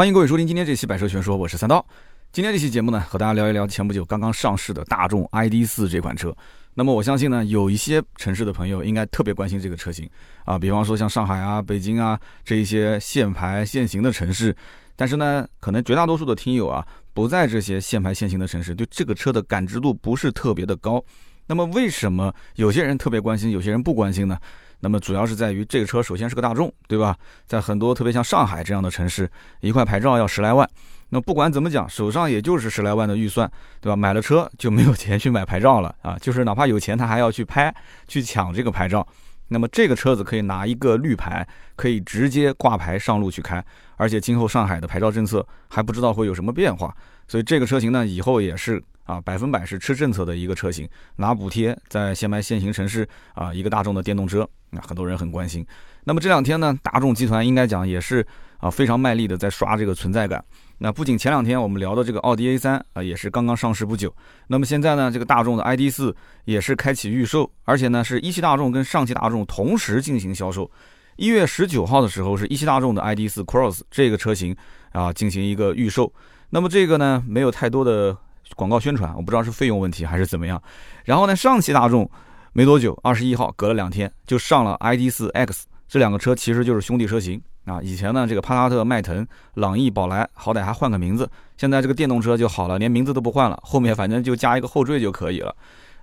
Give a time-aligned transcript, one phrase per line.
[0.00, 1.84] 欢迎各位收听今天这期《百车全说》，我是三刀。
[2.32, 6.34] 今天这期节目呢，和大家聊一聊前不久刚刚上市的大众 ID.4 这款车。
[6.72, 10.08] 那么我相信呢，有一些城市的朋友应该特别关心这个车型
[10.46, 14.56] 啊，比方说像上海啊、北京啊这一些限牌限行的城市。
[14.96, 16.82] 但是呢，可能绝大多数的听友啊，
[17.12, 21.04] 不在这些限牌限行的城市，对这个车的感知度不是特别的高。
[21.46, 24.38] 那么为什么有些人特别关心，有些人不关心呢？
[24.80, 27.16] 那么主要是在于这个车首先是个大众，对吧？
[27.46, 29.30] 在很多特别像上海这样的城市，
[29.60, 30.68] 一块牌照要十来万。
[31.10, 33.96] 那不管怎么讲，手上也就是十来万的预算，对吧？
[33.96, 36.16] 买了车就没有钱去买牌照了啊！
[36.20, 37.74] 就是哪怕有钱，他还要去拍、
[38.06, 39.06] 去抢这个牌照。
[39.48, 43.62] 那么这个车子可以拿一个绿牌，可以直接挂牌上路去开，
[43.96, 46.94] 而且今后上海的牌照政策还不知道会有什么变化，
[47.26, 48.82] 所以这个车型呢，以后也是。
[49.04, 55.66] 啊，百分百是吃政策的一个车型，拿补贴在限牌限行城市啊，一个大众的电动车，那很多人很关心。
[56.04, 58.26] 那么这两天呢，大众集团应该讲也是
[58.58, 60.42] 啊非常卖力的在刷这个存在感。
[60.78, 64.14] 那不仅前两天我们聊的这个奥迪 A 三啊，也是刚刚上市不久，
[64.46, 66.14] 那么现在呢，这个大众的 ID 四
[66.44, 70.70] 也是开启预售，而且呢是一汽大众跟上汽大众同时进行销售。
[71.16, 74.56] 一月十九号的时候，是一汽大众的 ID 四 Cross 这个车型
[74.92, 76.10] 啊进行一个预售。
[76.48, 78.16] 那么这个呢没有太多的。
[78.56, 80.62] 广告宣传，我不知道是费用问题还是怎么样。
[81.04, 82.10] 然后呢，上汽大众
[82.52, 87.80] 没多久，二十一号隔了两天就上了 ID.4 X，这两个车其实就是兄弟车型啊。
[87.82, 95.54] 以前呢，这个帕萨特、迈腾、朗逸、宝来，好歹还换个名字，现在这个电动车就好了，连名字都不换了，后面反正就加一个后缀就可以了。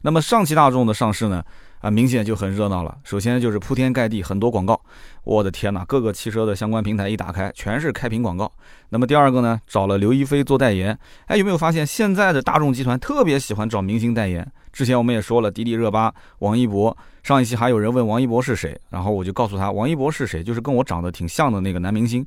[0.02, 1.44] 那么上汽大众的上市呢？
[1.80, 2.98] 啊，明显就很热闹了。
[3.04, 4.80] 首先就是铺天盖地很多广告，
[5.24, 8.52] 我的天哪，各个汽车的相关平台一打开，全是开屏广告。
[8.90, 10.98] 那么第二个呢，找了刘亦菲做代言。
[11.28, 14.50] 哎，有没有发现现在的大众集团特别喜欢找明星代言？
[14.72, 16.96] 之前我们也说了，迪丽热巴、王一博。
[17.24, 22.26] 上一期还有人问王一博是谁，然后我就告诉他，王一博是谁，就是跟我长得挺像的那个男明星。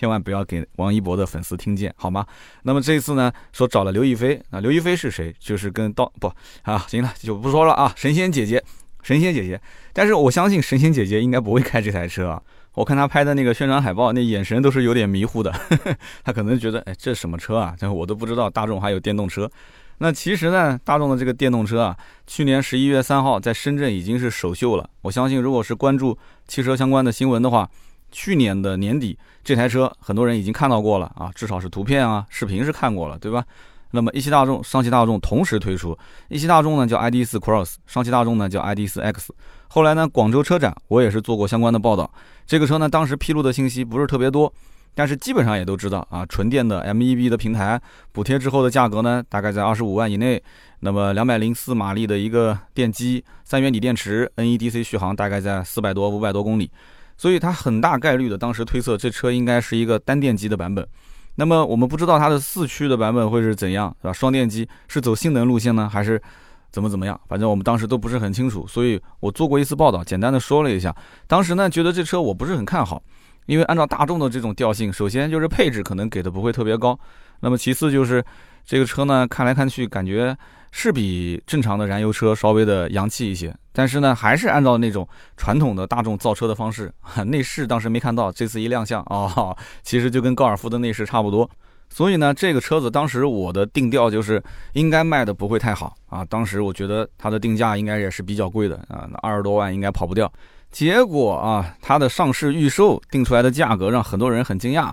[0.00, 2.24] 千万不要给王一博的粉丝听见，好吗？
[2.62, 5.30] 那么这一次呢，说找了刘亦菲，那刘亦菲是谁？
[5.38, 7.92] 就是跟刀不啊，行了，就不说了啊。
[7.94, 8.64] 神仙姐姐，
[9.02, 9.60] 神仙姐姐，
[9.92, 12.42] 但是我相信神仙姐姐应该不会开这台车啊。
[12.72, 15.52] 我看她拍的那个宣传海报，那眼神都是有点迷糊的，
[16.24, 17.74] 她可能觉得，哎，这什么车啊？
[17.78, 19.50] 这我都不知道大众还有电动车。
[19.98, 21.94] 那其实呢，大众的这个电动车啊，
[22.26, 24.88] 去年十一月三号在深圳已经是首秀了。
[25.02, 26.16] 我相信，如果是关注
[26.48, 27.68] 汽车相关的新闻的话，
[28.10, 33.44] 去年的年底这台车很多人已经看到过了啊，至少是图片啊、视频是看过了，对吧？
[33.92, 35.98] 那么一汽大众、上汽大众同时推出，
[36.28, 39.34] 一汽大众呢叫 ID.4 Cross，上汽大众呢叫 ID.4 X。
[39.68, 42.08] 后来呢，广州车展我也是做过相关的报道，
[42.46, 44.52] 这个车呢当时披露的信息不是特别多。
[44.92, 50.42] 但是基本上也都知道啊，纯电的 MEB 的平台，补贴之后的价格呢，大概在二十五万以内。
[50.80, 56.70] 那么两百零四马力的一个电机，三元锂电池，NEDC 续航大概在四百多、五百多公里。
[57.20, 60.88] 所以它很大概率的，当时推测这车应该是一个单电机的版本。
[61.34, 64.12] 那么我们不知道它的四驱的版本会是怎样，是吧？
[64.14, 66.18] 双电机是走性能路线呢，还是
[66.70, 67.20] 怎么怎么样？
[67.28, 68.66] 反正我们当时都不是很清楚。
[68.66, 70.96] 所以我做过一次报道，简单的说了一下。
[71.26, 73.02] 当时呢，觉得这车我不是很看好。
[73.44, 76.98] 因为按照大众的这种调性，首先就是配置可能给的不会特别高，
[77.40, 78.24] 那么其次就是
[78.64, 80.34] 这个车呢，看来看去感觉
[80.72, 86.92] 是比正常的燃油车稍微的洋气一些，但是呢，还是按照那种传统的大众造车的方式，
[87.26, 91.48] 内饰当时没看到，这次一亮相啊， 其实就跟高尔夫的内饰差不多，
[91.88, 94.42] 所以呢，这个车子当时我的定调就是
[94.74, 100.32] 应该卖的不会太好啊，当时我觉得它的定价应该也是比较贵的啊，那二十多万应该跑不掉。
[100.70, 104.92] 结果啊，它的上市预售定出来的价格让很多人很惊讶，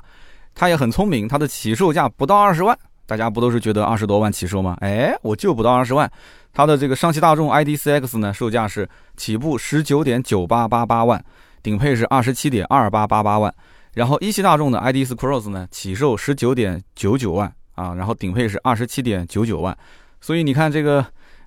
[0.55, 2.75] 它也很聪明，它的起售价不到二十万，
[3.07, 4.77] 大家不都是觉得二十多万起售吗？
[4.81, 6.11] 哎，我就不到二十万，
[6.53, 11.23] 它的这个上汽大众 ID.4X 呢，售价是起步十九点九八八八万，
[11.63, 13.51] 顶配是二十七点二八八八万，
[13.93, 19.75] 然后一汽大众的 ID.4 Cross 呢，起售十九点九九万啊，然后顶配是二十七点九九万，
[20.21, 21.05] 所以你看这个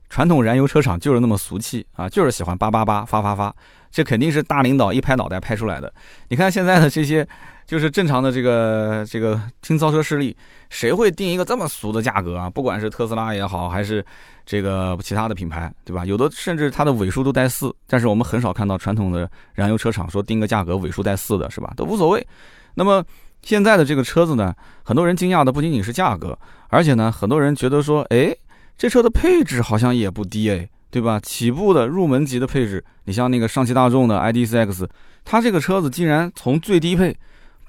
[0.08, 3.54] 传统燃油车厂就是那么俗气啊，就是喜欢八八八发发发。
[3.92, 5.92] 这肯定是大领导一拍脑袋拍出来的。
[6.28, 7.26] 你看现在的这些，
[7.70, 10.36] 就是正常的这个这个轻造车势力，
[10.70, 12.50] 谁会定一个这么俗的价格啊？
[12.50, 14.04] 不管是特斯拉也好，还是
[14.44, 16.04] 这个其他的品牌，对吧？
[16.04, 21.72] 有的甚至它的尾数都带四，但是我们很少看到传统的燃油车厂说定个价格尾数带四的，是吧？
[21.76, 22.26] 都无所谓。
[22.74, 23.04] 那么
[23.42, 24.52] 现在的这个车子呢，
[24.82, 26.36] 很多人惊讶的不仅仅是价格，
[26.70, 28.34] 而且呢，很多人觉得说，哎，
[28.76, 30.68] 这车的配置好像也不低哎。
[30.92, 31.20] 对吧？
[31.20, 34.88] 起步的入门级的配置，你像那个上汽大众的 ID.4X，
[35.24, 37.16] 它这个车子竟然从最低配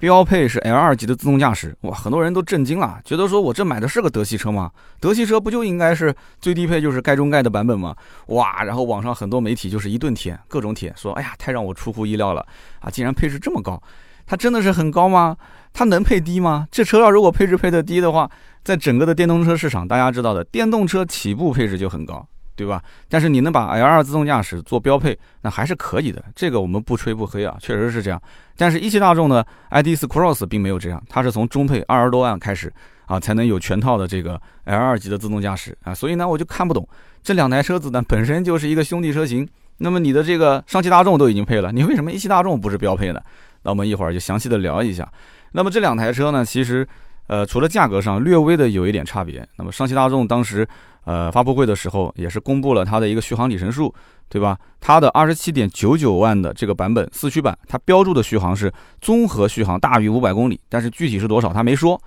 [0.02, 4.68] 标配是 L2 级的自动驾驶，哇，很多人都震惊了，觉得说我这买的是个德系车吗？
[4.98, 7.94] 德系车不就应该是最低配就是盖中盖的版本吗？
[8.26, 12.44] 哇，然后网上很多媒体就是一顿舔，各种舔，说哎呀，太让我出乎意料了
[12.80, 13.80] 啊，竟然配置这么高，
[14.26, 15.36] 它真的是很高吗？
[15.72, 16.66] 它能配低吗？
[16.72, 18.28] 这车要如果配置配的低的话，
[18.64, 22.82] 在整个的电动车市场，大家知道的，电动车起步配置就很高，对吧？
[23.08, 26.22] 但是你能把 L2 自动驾驶做标配，那还是可以的。
[26.34, 28.20] 这个我们不吹不黑啊，确实是这样。
[28.56, 32.72] 但是一汽大众的 ID.4 Cross 并没有这样，它是从中配二十多万开始
[33.06, 35.94] 啊，才能有全套的这个 L2 级的自动驾驶啊。
[35.94, 36.86] 所以呢，我就看不懂
[37.22, 39.48] 这两台车子呢本身就是一个兄弟车型，
[39.78, 43.20] 那么你的这个上汽大众都已经配了，你为什么一汽大众不是标配呢？
[43.62, 45.10] 那我们一会儿就详细的聊一下。
[45.52, 46.86] 那么这两台车呢，其实。
[47.28, 50.68] 呃，除了价格上略微的有一点差别，那么上汽大众当时
[51.04, 53.92] 呃发布会的时候也是公布了它的一个续航里程数，
[54.28, 54.58] 对吧？
[54.80, 62.00] 它的二十七点九九万的这个版本四驱版，它标注的续航是综合续航大于五百公里，但是具体是多少它没说。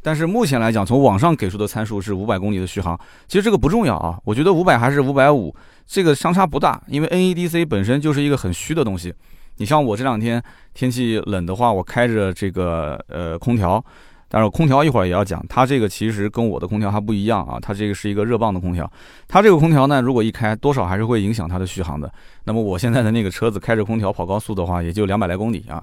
[0.00, 5.54] 但是目前来讲，从网上给出的参数是五百公里的续航，其实这个不重要啊，我觉得五百还是五百五，
[5.86, 9.12] 这个相差不大，因为 NEDC 本身就是一个很虚的东西。
[9.56, 10.40] 你像我这两天
[10.72, 13.84] 天气冷的话，我开着这个呃空调。
[14.28, 18.90] 但是空调一会儿也要讲，它这个其实跟我的空调还不一样啊，它这个是一个热泵的空调，
[19.26, 22.12] 它这个空调呢，如果一开，多少还是会影响它的续航的。
[22.44, 25.82] 那么我现在的那个车子开着空调跑高速的话，也就两百来公里啊。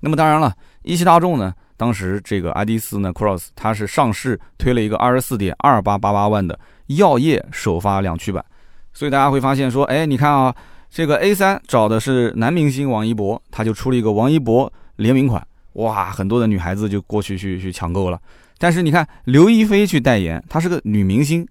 [0.00, 0.52] 那么当然了，
[0.82, 6.58] 一汽大众呢，当时这个 ID.4 呢 Cross 它是上市推了一个二十四点二八八八万的
[6.88, 8.44] 耀夜首发两驱版，
[8.92, 10.54] 所以大家会发现说，哎，你看啊，
[10.90, 15.44] 这个 A3 找的是男明星王一博，他就出了一个王一博联名款。
[15.76, 18.20] 哇，很多的女孩子就过去去去抢购了，
[18.58, 21.46] 但是你看刘亦菲去代言，她是个女明星，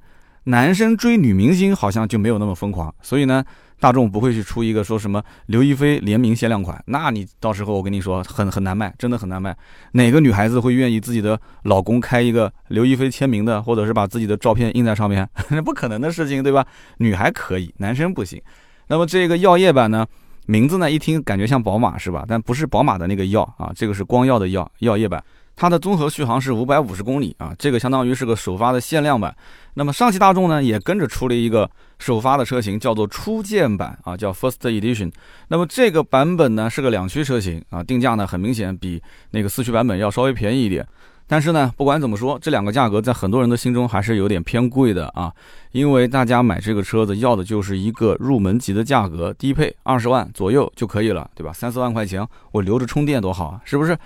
[0.45, 3.43] 男生追女明星好像就没有那么疯狂，所以呢，
[3.79, 9.55] 大众不会去出一个说什么刘亦菲联名限量款，那你到时候我跟你说很很难卖，真的很难卖，
[9.91, 15.27] 哪个女孩子会愿意自己的老公开一个刘亦菲签名的，或者是把自己的照片印在上面，
[15.63, 16.65] 不可能的事情，对吧？
[16.97, 18.41] 女孩可以，男生不行。
[18.87, 20.05] 那么这个药业版呢？
[20.45, 22.25] 名字呢，一听感觉像宝马是吧？
[22.27, 25.23] 但不是宝马的那个耀啊，这个是光耀的耀，耀夜版。
[25.57, 29.33] 它的综合续航是五百五十公里啊，这个相当于是个首发的限量版。
[29.75, 35.11] 那么上汽大众呢，也跟着出了一个首发的车型，叫做初见版啊，叫 First Edition。
[35.47, 39.01] 那么这个版本呢，是个两驱车型啊，定价呢很明显比
[39.31, 40.85] 那个四驱版本要稍微便宜一点。
[41.27, 45.31] 但是呢，不管怎么说，这两个价格在很多人的心中还是有点偏贵的啊，
[45.71, 51.51] 因为大家买这个车子要的就是一个入门级的价格，低配二十万左右就可以了，对吧？
[51.51, 53.97] 三四万块钱我留着充电多好啊，是不是？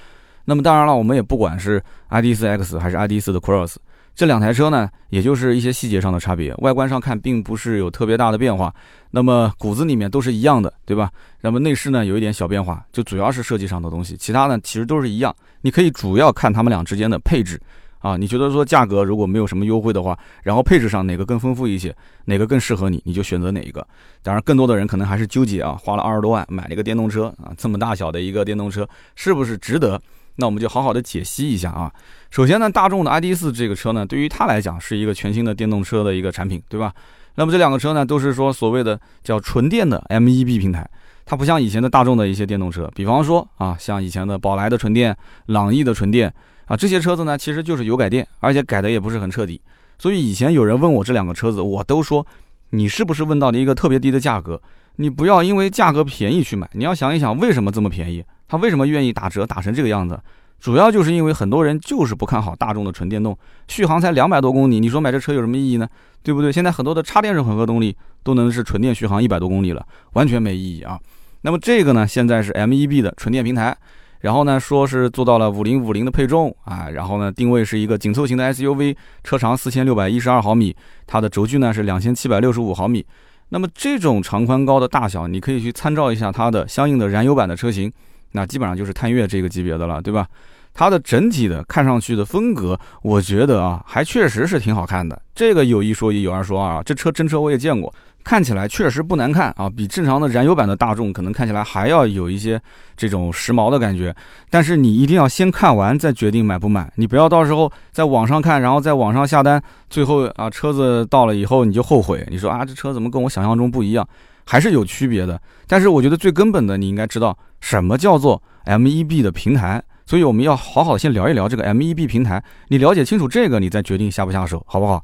[0.46, 3.76] 那么当然了，我们也不管是 ID.4X 还是 ID.4 的 Cross。
[4.20, 8.70] 这两台车呢，也就是一些细节上的差别，外观上看并不是有特别大的变化。
[9.12, 11.10] 那么骨子里面都是一样的，对吧？
[11.40, 15.34] 那么内饰呢，有一点小变化，就主要是设计上的东西，其他呢其实都是一样。
[15.62, 17.58] 你可以主要看他们俩之间的配置
[18.00, 21.96] 啊，你觉得说价格如果没有什么优惠的话，然后配置上哪个更丰富一些，
[22.26, 23.88] 哪个更适合你，你就选择哪一个。
[24.22, 29.98] 当然，更多的人可能还是纠结啊，花了二十多万买了一个电动车啊，这么大小的一个电动车是不是值得？
[30.40, 31.92] 那我们就好好的解析一下啊。
[32.32, 36.94] 首先呢，大众的 ID.4 这个车呢，对于它来讲是一个全新的电动车的一个产品，对吧？
[37.36, 40.90] 那么这两个车呢，都是说所谓的叫纯电的 MEB 平台，
[41.26, 45.16] 它不像以前的大众的一些电动车，比方说啊，像以前的宝来的纯电、
[45.48, 46.34] 朗逸的纯电
[46.66, 49.62] 啊，这些车子呢，其实就是油改电，而且改的也不是很彻底。
[49.98, 52.26] 所以以前有人问我这两个车子，我都说
[52.72, 54.62] 你是不是问到了一个特别低的价格？
[54.98, 58.24] 你不要因为价格便宜去买，你要想一想为什么这么便宜。
[58.50, 60.20] 它为什么愿意打折打成这个样子？
[60.60, 63.38] 主要就是因为很多人就是不看好大众的纯电动，
[63.70, 65.88] 续航才两百多公里，你说买这车有什么意义呢？
[66.22, 66.52] 对不对？
[66.52, 71.00] 现在很多的插电式混合动力都能是纯电续航一百多公里了，完全没意义啊。
[71.44, 73.74] 那么这个呢，现在是 MEB 的纯电平台，
[74.20, 80.76] 然后呢说是做到了五零五零的配重啊，然后呢定位是一个紧凑型的 SUV，车长四千六百一十二毫米，
[81.08, 83.06] 它的轴距呢是两千七百六十五毫米。
[83.48, 87.90] 那么这种长宽高的大小，你可以去参照一下它的相应的燃油版的车型。
[88.32, 90.28] 那基本上就是探岳这个级别的了，对吧？
[90.72, 95.20] 它的整体的看上去的风格，我觉得啊，还确实是挺好看的。
[95.34, 96.84] 这个有一说一，有二说二啊。
[96.86, 97.94] 这车真车我也见过，
[98.24, 102.62] 看起来确实不难看啊，比正常的燃油版的大众可能看起来还要有一些
[102.96, 104.16] 这种时髦的感觉。
[104.50, 114.08] 但是你一定要先看完再决定买不买，你不要到时候在网上看，然后在网上下单，最后啊车子到了以后你就后悔，你说啊这车怎么跟我想象中不一样？
[114.50, 115.40] 还是有区别的。
[115.68, 117.38] 但是我觉得最根本的，你应该知道。
[117.62, 119.84] 什么叫做 MEB 的平台？
[120.06, 122.44] 所以我们要好好先聊一聊这个 MEB 平台。
[122.70, 125.04] 你了解清楚这个，你再决定下不下手，好不好？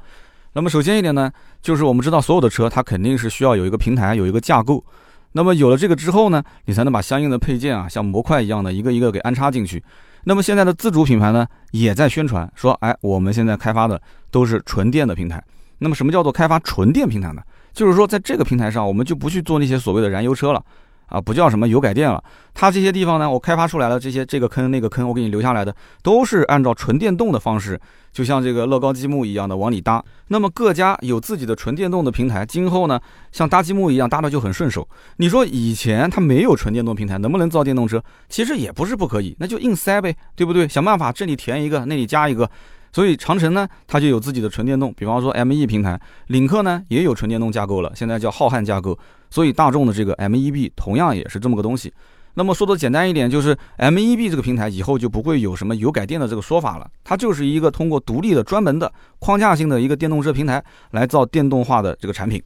[0.54, 1.30] 那么首先一点呢，
[1.62, 4.84] 就是我们知道所有的车它肯定是需要有一个平台，有一个架构。
[5.34, 9.84] 那么有了这个之后呢，你才能把相应的配件啊，像模块一样的一个一个给安插进去。
[10.24, 15.44] 那么现在的自主品牌呢，也在宣传说，哎，我们现在开发的都是纯电的平台。
[15.78, 17.42] 那么什么叫做开发纯电平台呢？
[17.76, 20.64] 就是说在这个平台上，我们就不去做那些所谓的燃油车了。
[21.08, 22.22] 啊，不叫什么油改电了。
[22.56, 27.80] 它这些地方呢，我开发出来了这些这个坑那个坑，我给你留下来的都是按照纯电动的方式，
[28.12, 30.04] 就像这个乐高积木一样的往里搭。
[30.30, 33.00] 那么各家有自己的纯电动的平台，今后呢，
[33.32, 34.90] 像搭积木一样搭的就很顺手。
[35.18, 38.04] 你说以前它没有纯电动平台，能不能造电动车？
[38.28, 40.68] 其实也不是不可以，那就硬塞呗，对不对？
[40.68, 42.50] 想办法这里填一个，那里加一个。
[42.96, 48.98] 所以长城呢，它就有自己的纯电动，比方说 M E 平台，领克呢也有纯电动架构了，现在叫浩瀚架构。
[49.30, 51.94] 所以大众的这个 M E B 同样也是这么个东西。
[52.36, 62.42] 那么说的简单一点，就是 M E B 这个平台以后就不会有什么油改电的这个说法了，它就是一个通过独立的专门的框架性的一个电动车平台来造电动化的这个产品。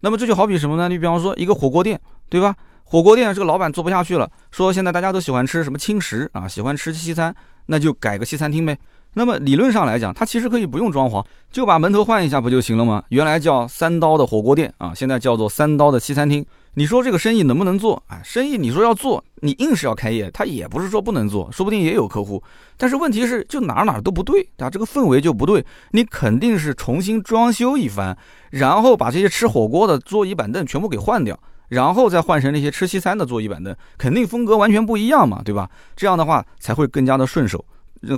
[0.00, 0.88] 那么这就好比什么呢？
[0.88, 2.56] 你比方说一个火锅店，对吧？
[2.84, 8.78] 火锅店这个老板做不下去了，说现在大家都喜欢吃什么轻食啊，喜欢吃西餐，那就改个西餐厅呗。
[9.14, 13.02] 那么理论上来讲，它其实可以不用装潢，就把门头换一下不就行了吗？
[13.08, 16.44] 原来叫三刀的火锅店啊，现在叫做三刀的西餐厅。
[16.74, 18.00] 你说这个生意能不能做？
[18.06, 22.40] 哎，生意你说要做，你硬是要开业，它也不是说不能做，说不定也有客户。
[22.76, 24.70] 但是问题是，就哪哪都不对，对吧？
[24.70, 28.16] 这个氛围就不对，你肯定是重新装修一番，
[28.50, 31.36] 然后把这些吃火锅的桌椅板凳全部给换掉，
[31.66, 35.68] 然后再换成那些吃西餐的桌椅板凳，肯定风格完全不一样嘛，对吧？
[35.96, 37.64] 这样的话才会更加的顺手。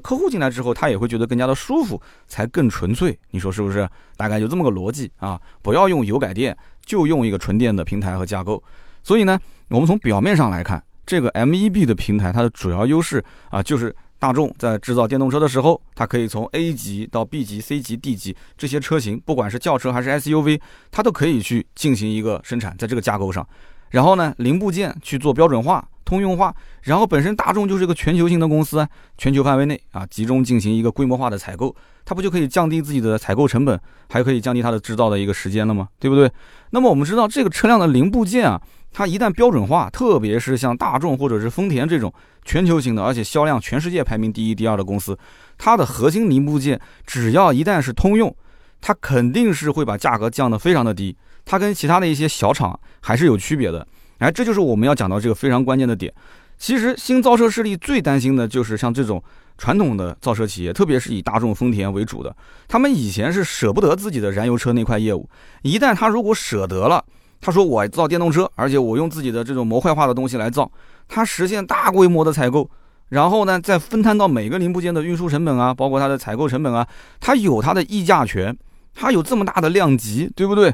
[0.03, 3.19] 客户进来之后，他也会觉得更加的舒服，才更纯粹。
[3.31, 3.89] 你说是不是？
[4.17, 5.41] 大概就这么个逻辑啊！
[5.61, 8.62] 不要用油改电，就用一个纯电的平台和架构。
[9.03, 20.61] 所以呢，我们从表面上来看，这个 MEB 的平台，它的主要优势啊，就是大众在制造电动车的时候，它可以从 A 级到 B 级、C 级、D 级这些车型，不管是轿车还是 SUV，
[20.93, 23.45] 它都可以去进行一个生产，在这个架构上。
[23.93, 25.89] 然后呢，零部件去做标准化。
[26.05, 33.81] 通用化，然后本身大众就是一个全球性的公司，全球范围内啊集中进行一个规模化的采购，它不就可以降低自己的采购成本，
[34.11, 35.89] 还可以降低它的制造的一个时间了吗？
[35.99, 36.31] 对不对？
[36.71, 38.61] 那么我们知道这个车辆的零部件啊，
[38.93, 42.13] 它一旦标准化，特别是像大众或者是丰田这种
[42.45, 45.17] 全球性的，而且销量全世界排名第一、第二的公司，
[45.57, 48.35] 它的核心零部件只要一旦是通用，
[48.83, 53.87] 它肯定是会把价格降得非常的低，它跟其他的一些小厂还是有区别的。
[54.19, 56.13] 哎，这就是我们要讲到这个非常关键的点。
[56.59, 59.21] 其实新造车势力最担心的就是像这种
[59.59, 62.35] 传统的造车企业，特别是以大众、丰田为主的，
[62.69, 65.29] 他们以前是舍不得自己的燃油车那块业务。
[65.63, 67.05] 一旦他如果舍得了，
[67.41, 70.71] 他说我造电动车，而且我用自己的这种模块化的东西来造，
[71.09, 72.71] 他实现大规模的采购，
[73.09, 76.87] 然后呢再分摊到每个零部件的运输成本啊，包括它的采购成本啊，
[77.19, 78.57] 他有他的议价权，
[78.95, 80.73] 他有这么大的量级，对不对？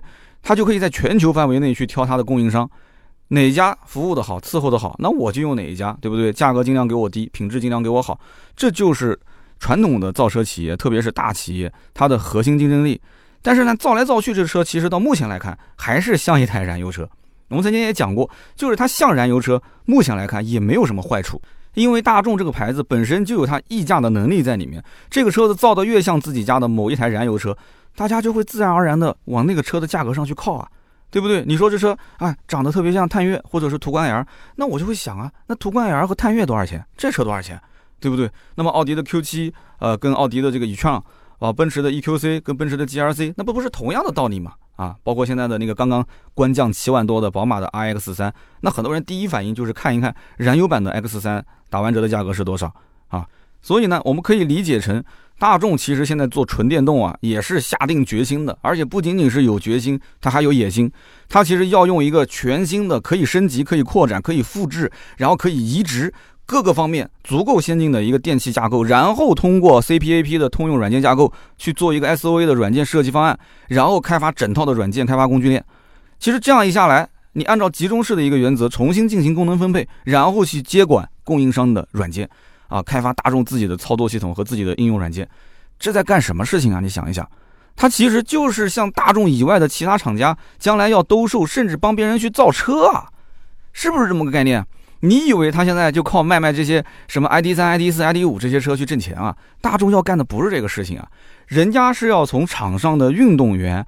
[0.48, 2.66] 他就可以在全球范围内去挑他的供应商。
[3.28, 6.32] 哪家服务的好，伺候的好，那我就用哪一家，对不对？
[6.32, 8.18] 价格尽量给我低，品质尽量给我好，
[8.56, 9.20] 这就是
[9.58, 12.98] 传统的造车企业，特别是大企业它的核心竞争力。
[13.42, 17.06] 但是呢，造来造去，这车其实到目前来看还是像一台燃油车。
[17.48, 21.38] 我们曾经也讲过，就是它像燃油车，目前来看也没有什么坏处，
[21.74, 24.82] 因为大众这个牌子本身就有它溢价的能力在里面。
[25.10, 27.54] 这个车子造的越像自己家的某一台燃油车，
[27.98, 30.68] 大家就会自然而然的往那个车的价格上去靠啊。
[31.10, 31.42] 对不对？
[31.46, 34.22] 你说这车啊，长得特别像探岳或者是途观 L，
[34.56, 36.84] 那我就会想啊，那途观 L 和探岳多少钱？
[36.98, 37.58] 这车多少钱？
[37.98, 38.30] 对不对？
[38.56, 41.02] 那么奥迪的 Q7，呃，跟奥迪的这个 e-tron，
[41.38, 44.52] 啊，奔驰的 EQC 跟奔驰的 GRC，那不不是同样的道理吗？
[44.76, 52.70] 啊，包括现在的那个刚刚官降七万多的宝马的 iX3，那很多人第一反应就是看一看燃油版的 X3 打完折的价格是多少
[53.08, 53.26] 啊？
[53.62, 55.02] 所以呢，我们可以理解成。
[55.38, 60.90] 大众其实现在做纯电动啊，也是下定决心的，而且不仅仅是有决心，它还有野心。
[61.28, 66.12] 它其实要用一个全新的、可以升级、可以扩展、可以复制，然后可以移植
[66.44, 75.64] 各个方面足够先进的一个电气架构，然后通过 CPAP 的通用软件架构去做一个 SOA 的软件设计方案，然后开发整套的软件开发工具链。
[76.18, 82.28] 其实这样一下来，你按照集中式的一个原则重新进行功能分配，然后去接管供应商的软件。
[82.68, 85.28] 啊，开发大众自己的操作系统和自己的应用软件，
[85.78, 86.80] 这在干什么事情啊？
[86.80, 87.28] 你想一想，
[87.74, 93.08] 它其实就是向大众以外的其他厂家将来要兜售，甚至帮别人去造车啊，
[93.72, 94.64] 是不是这么个概念？
[95.00, 99.36] 你以为他现在就靠卖卖这些什么 ID 三、ID 四、ID 五这些车去挣钱啊？
[99.60, 101.08] 大众要干的不是这个事情啊，
[101.46, 103.86] 人家是要从场上的运动员，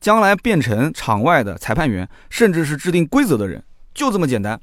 [0.00, 3.60] 将来变成场外的裁判员，甚至是制定规则的人，
[3.92, 4.58] 就这么简单。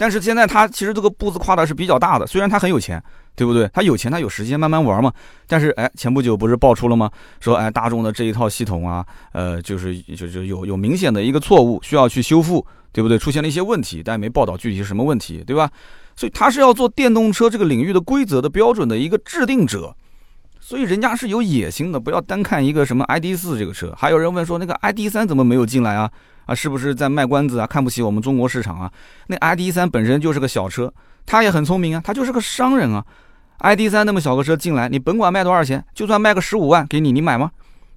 [0.00, 3.02] 但是现在他其实这个步子跨的是比较大的，虽然他很有钱，
[3.36, 3.68] 对不对？
[3.70, 5.12] 他有钱，他有时间慢慢玩嘛。
[5.46, 7.10] 但是哎，前不久不是爆出了吗？
[7.38, 13.18] 说哎，大众的这一套系统啊，呃，就是就是有有明显的一个错误需要去修复，对不对？
[13.18, 15.70] 出现了一些问题，但没报道具体是什么问题，对吧？
[16.16, 19.94] 所以他是要做电动车这个领域的规则的标准的一个制定者。
[20.58, 23.92] 所以人家是有野心的，不要单看一个什么 ID 四这个车。
[23.98, 26.10] 还有人问说，那个 ID 三怎么没有进来啊？
[26.46, 27.66] 啊，是不是在卖关子啊？
[27.66, 28.92] 看不起我们中国市场啊？
[29.28, 30.92] 那 ID 三本身就是个小车，
[31.26, 33.04] 他也很聪明啊，他就是个商人啊。
[33.58, 37.50] ID 三那么小个车进来，你甭管卖多少钱，就算卖个十五万给你，你买吗？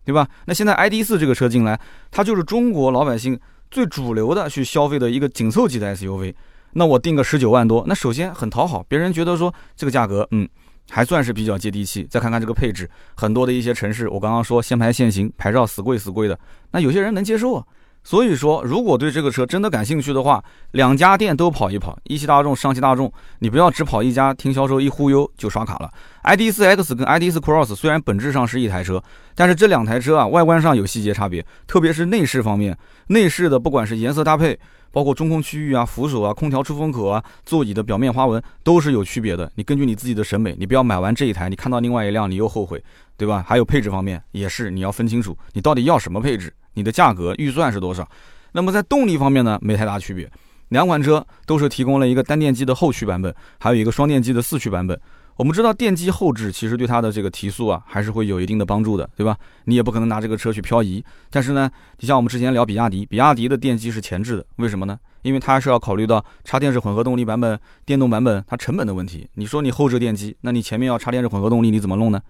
[0.06, 0.28] 对吧？
[0.46, 1.80] 那现在 ID 四这个车进来，
[2.12, 3.40] 它就是中国老百姓
[3.72, 6.36] 最主流的去消费的一个紧凑级的 SUV。
[6.74, 10.46] 那我定个十九万多，那首先很讨好，别人觉得说这个价格，嗯，
[10.90, 12.04] 还算是比较接地气。
[12.10, 16.38] 再看看这个配置，很多的一些城市，我刚刚说限牌限行，牌照死贵死贵的，
[16.72, 17.64] 那有些人能接受啊。
[18.04, 25.90] 所以说，如果对这个车真的感兴趣的话，两家店都跑一跑，一汽大众、上汽大众，你不要只跑一家，听销售一忽悠就刷卡了。
[26.24, 29.02] ID.4X 跟 ID.4 Cross 虽然本质上是一台车，
[29.36, 34.60] 但是这两台车啊，外观上有细节差别，特别是内饰方面，内饰的不管是颜色搭配，
[34.92, 39.50] 包括中控区域啊、扶手啊、空调出风口啊、座椅的表面花纹都是有区别的。
[39.56, 42.84] 你根据你自己的审美，你不要买完这一台，你看到另外一辆你又后悔，
[43.16, 43.44] 对吧？
[43.48, 46.54] 还有配置方面也是，你要分清楚你到底要什么配置。
[46.74, 48.08] 你的价格预算是多少？
[48.52, 50.30] 那么在动力方面呢，没太大区别。
[50.70, 55.00] 两款车都是提供了一个单电机的后驱版本，还有一个双电机的四驱版本。
[55.36, 59.36] 我们知道电机后置其实对它的这个提速啊，还是会有一定的帮助的，对吧？
[59.66, 61.04] 你也不可能拿这个车去漂移。
[61.32, 64.98] 但是呢，你像我们之前聊比亚迪，比亚迪的电机是前置的，为什么呢？
[65.24, 69.28] 因为它是要考虑到插电式混合动力版本、电动版本它成本的问题。
[69.34, 72.22] 你说你后置电机，那你前面要插电式混合动力，你怎么弄呢？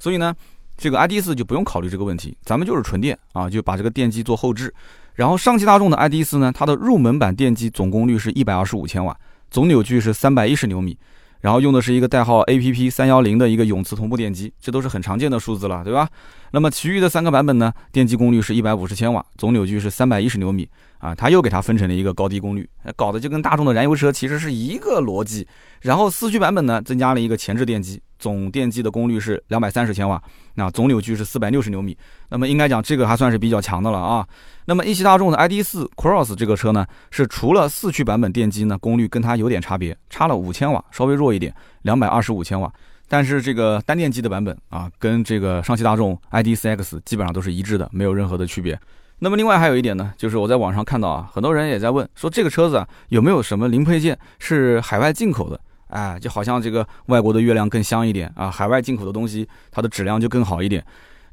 [0.00, 0.34] 所以呢？
[0.78, 4.72] 这个 ID 四就不用考虑这个问题，咱们就是纯电啊，就把这个电机做后置。
[5.14, 9.14] 然后上汽大众的 ID 四呢，它的入门版电机总功率是一百二十五千瓦，
[9.50, 10.96] 总扭矩是三百一十牛米，
[11.40, 16.08] 然后用的是一个代号 APP 三幺零的一个永磁同步电机，这都是很常见的数字了，对吧？
[16.52, 20.68] 那么其余的三个版本呢，电机功率是一百五十千瓦，总扭矩是三百一十牛米
[20.98, 25.44] 啊，它又给它分成了一个高低功率，搞得就跟大众的燃油车其实是一个逻辑。
[25.80, 28.00] 然后四驱版本呢，增加了一个前置电机。
[28.18, 30.20] 总电机的功率是两百三十千瓦，
[30.54, 31.96] 那总扭矩是四百六十牛米，
[32.30, 34.26] 那么应该讲这个还算是比较强的了啊。
[34.66, 42.70] 那么一汽大众的 ID.4 Cross 这个车呢，是除了四驱版本电机呢功率跟它有点差别，差了五千瓦，稍微弱一点，两百二十五千瓦。
[43.10, 48.78] 但是这个单电机的版本啊，跟这个上汽大众 ID.4X 基本上都是一致的，没有任何的区别。
[49.20, 55.58] 那么另外还有一点呢，就是我在网上看到啊，很多人也在问说这个车子啊有没有什么零配件是海外进口的。
[55.88, 60.84] 哎，就好像这个外国的月亮更香一点啊，海外进口的东西它的质量就更好一点。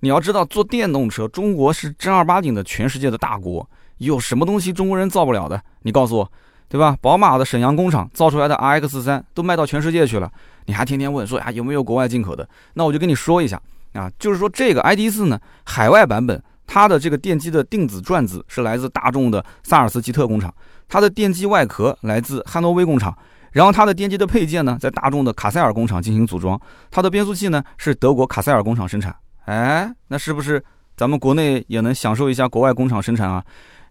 [0.02, 5.60] 你要知道，做电动车，中国是正儿八经的全世界的大国，有什么东西中国人造不了的？
[5.82, 6.32] 你告诉我，
[6.70, 6.96] 对吧？
[7.02, 10.32] 宝马的沈阳工厂造出来的 RX 三都卖到全世界去了，
[10.66, 12.48] 你还天天问说啊有没有国外进口的？
[12.74, 13.60] 那我就跟你说一下
[13.94, 20.54] 啊，就是说这个 ID 四呢，海外版本它的这个电机的定子转子是来自大众的萨尔斯吉特工厂，
[20.88, 23.18] 它的电机外壳来自汉诺威工厂。
[23.56, 26.60] 然后它的电机的配件呢，在大众的卡塞尔工厂进行组装，
[26.92, 29.16] 它的变速器呢是德国卡塞尔工厂生产。
[29.46, 30.62] 哎，那是不是
[30.98, 33.42] 咱们国内也能享受一下国外工厂生产啊？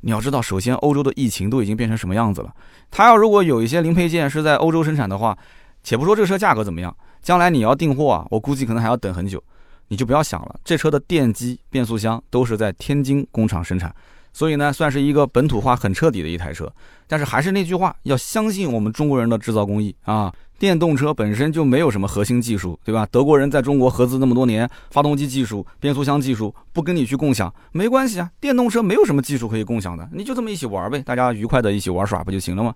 [0.02, 2.52] 你要知道，首先欧洲的疫情都已经变成什么样子了，
[2.90, 5.34] 它要如果有一些零配件是在欧洲生产的话，
[5.82, 9.42] 且不说这个车价格怎么样，将来你要订货啊，我估计可能还要等很久。
[9.88, 13.94] 你就不要想了，这车的电机、变速箱都是在天津工厂生产。
[14.34, 16.70] 所以呢，算是一个本土化很彻底的一台车，
[17.06, 20.30] 但是还是那句话，要相信我们中国人的制造工艺啊！
[20.58, 23.06] 电动车本身就没有什么核心技术，对吧？
[23.10, 28.30] 德国人在中国合资那么多年，发动机技术、变速箱技术不跟你去共享没关系啊。
[28.40, 32.74] 电动车没有什么技术可以共享的，你就这么一起玩呗，大家愉快的一起玩耍不就行了吗？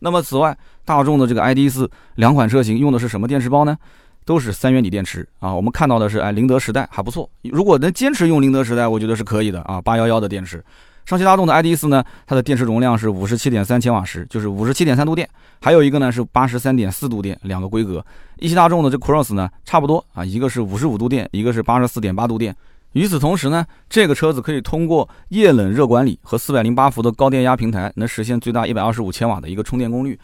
[0.00, 3.76] 那么此外，大众的这个 ID 四两款车型用的是什么电池包呢？
[4.24, 5.54] 都是三元锂电池啊。
[5.54, 9.80] 我们看到的是，哎，宁德时代还不错，如果能坚持用宁德时代，我觉得是可以的啊。
[9.80, 10.64] 八幺幺的电池。
[11.06, 15.28] 上汽大众的 ID 四呢，它的电池容量是五十七点三千瓦时，就是五十七点三度电。
[15.60, 18.04] 还有一个呢是八十三点四度电，两个规格。
[18.38, 22.54] 一汽大众的这 Cross 呢，差不多啊，一个是五十五度电，一个是八十四点八度电。
[22.90, 30.18] 与此同时呢，这个车子可以通过液冷热管理和四百零八伏的高电压平台，能实现最大一百二十五千瓦的一个充电功率。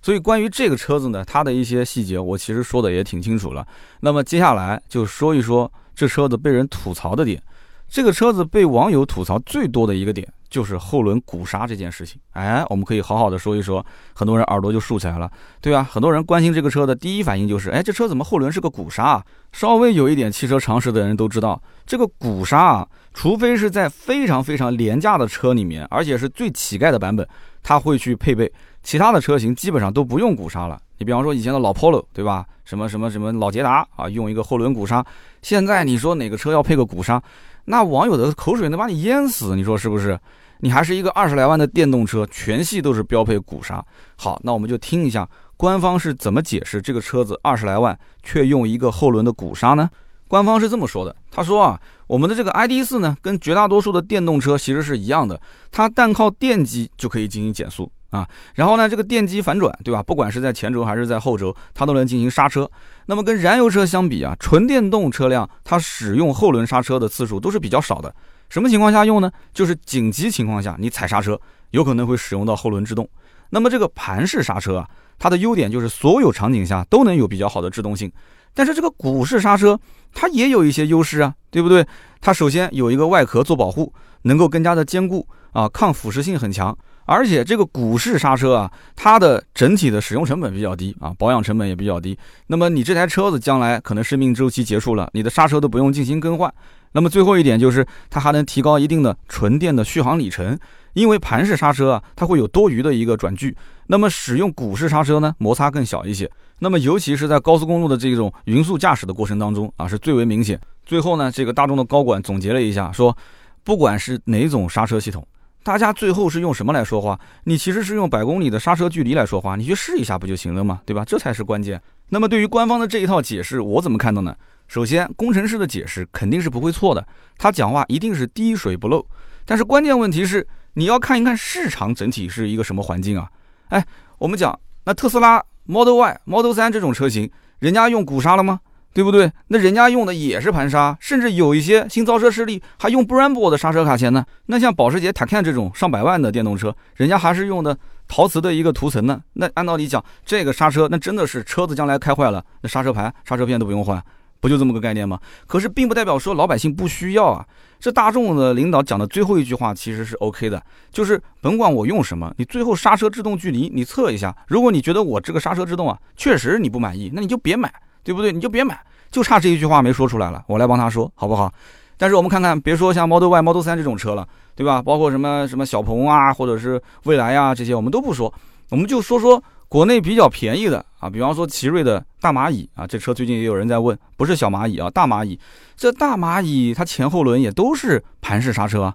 [0.00, 3.66] 所以关于这个车子呢，它的一些细节我其实说的也挺清楚了。
[3.98, 7.42] 那么接下来就说一说这车子被人吐槽的点。
[7.88, 12.20] 这个车子被网友吐槽最多的一个点就是后轮鼓刹这件事情。
[12.32, 15.82] 哎，我们可以好好的说一说，很多人耳朵就竖起来了，对啊？
[15.82, 19.22] 很多人关心这个车的第一反应就是，哎，这车怎么后轮是个鼓刹？
[19.52, 27.26] 稍微有一点汽车常识的人都知道，这个鼓刹啊，除非是在非常非常廉价的车里面，而且是最乞丐的版本，
[27.62, 28.52] 它会去配备。
[28.82, 30.80] 其他的车型基本上都不用鼓刹了。
[30.98, 32.44] 你比方说以前的老 Polo，对吧？
[32.64, 35.04] 什么什么什么老捷达啊，用一个后轮鼓刹。
[35.40, 37.22] 现在你说哪个车要配个鼓刹？
[37.64, 40.18] 那网友的口水能把你淹死，你说是不是？
[40.60, 43.82] 你还是一个二十来万的电动车，全系都是标配鼓刹。
[44.16, 49.88] 好，那我们就听一下官方是怎么解释这个车子二十来万却用一个后轮的鼓刹呢？
[50.26, 60.02] 官方是这么说的，他说啊，我们的这个 ID.4 呢，跟绝大多数的电动车其实是一样的，它单靠电机就可以进行减速啊，然后呢，这个电机反转，对吧？
[60.02, 62.70] 不管是在前轴还是在后轴，它都能进行刹车。
[63.06, 68.14] 那么跟燃油车相比啊，纯电动车辆它使用后轮刹车的次数都是比较少的。
[68.48, 69.30] 什么情况下用呢？
[69.52, 71.38] 就是紧急情况下，你踩刹车
[71.72, 73.06] 有可能会使用到后轮制动。
[73.50, 78.10] 那么这个盘式刹车啊，它的优点就是所有场景下都能有比较好的制动性。
[78.54, 79.78] 但是这个鼓式刹车
[80.14, 81.86] 它也有一些优势啊，对不对？
[82.22, 83.92] 它首先有一个外壳做保护，
[84.22, 86.76] 能够更加的坚固啊，抗腐蚀性很强。
[87.08, 92.16] 而且这个鼓式刹车啊，它的整体的使用成本比较低啊，保养成本也比较低。
[92.48, 96.52] 那么你这台车子将来可能生命周期结束了，你的刹车都不用进行更换。
[96.92, 100.58] 那么最后一点就是它还能提高一定的纯电的续航里程，
[100.92, 103.56] 因为盘式刹车啊，它会有多余的一个转距。
[103.86, 106.30] 那么使用鼓式刹车呢，摩擦更小一些。
[106.58, 110.60] 那么尤其是在高速公路的这种匀速驾驶的过程当中啊，是最为明显。
[110.84, 113.16] 最后呢，这个大众的高管总结了一下，说
[113.64, 115.26] 不管是哪种刹车系统。
[115.62, 117.18] 大家最后是用什么来说话？
[117.44, 120.80] 你其实是用百公里的刹车距离来说话，你去试一下不就行了吗？
[120.86, 121.04] 对吧？
[121.04, 121.80] 这才是关键。
[122.08, 124.34] 那么对于官方的这一套解释，我怎么看到呢？
[124.66, 129.04] 首先，工程师的解释肯定是不会错的，他讲话一定是滴水不漏。
[129.44, 133.28] 但是关键问题是，你要看一看市场整体是一个什么环境啊？
[133.68, 133.84] 哎，
[134.18, 138.60] 我们讲那特斯拉 Model Y、Model 3这种车型，人家用鼓刹了吗？
[138.94, 139.30] 对不对？
[139.48, 144.24] 那人家用的也是盘刹，甚至有一些新造车势力还用 Brembo 的刹车卡钳呢。
[144.46, 149.20] 那像保时捷 Taycan 这种上百万的电动车，人家还是用的陶瓷的一个涂层呢。
[149.34, 154.02] 那按道理讲，这个刹车那真的是车子将来开坏了，那刹车盘、刹车片都不用换，
[154.40, 155.20] 不就这么个概念吗？
[155.46, 157.46] 可是并不代表说老百姓不需要啊。
[157.78, 167.72] 这大众的领导讲的最后一句话其实是 OK 的，就是甭管我用什么，你最后刹车制动距离你测一下，如果你觉得我这个刹车制动啊确实你不满意，那你就别买。
[168.08, 168.32] 对不对？
[168.32, 171.52] 你就别买，就差这一句话没说出来了，我来帮他说，好不好？
[171.98, 174.80] 但是我们看看，别说像 Model Y、Model 3这种车了，对吧？
[174.80, 178.32] 包括什么什么小鹏啊，或者是蔚来呀，这些我们都不说，
[178.70, 185.38] 我们就说说国内比较便宜的啊，比方说奇瑞的大蚂蚁啊，这车最近也有人在问，不是小蚂蚁啊，大蚂蚁。
[185.76, 188.94] 这大蚂蚁它前后轮也都是盘式刹车啊。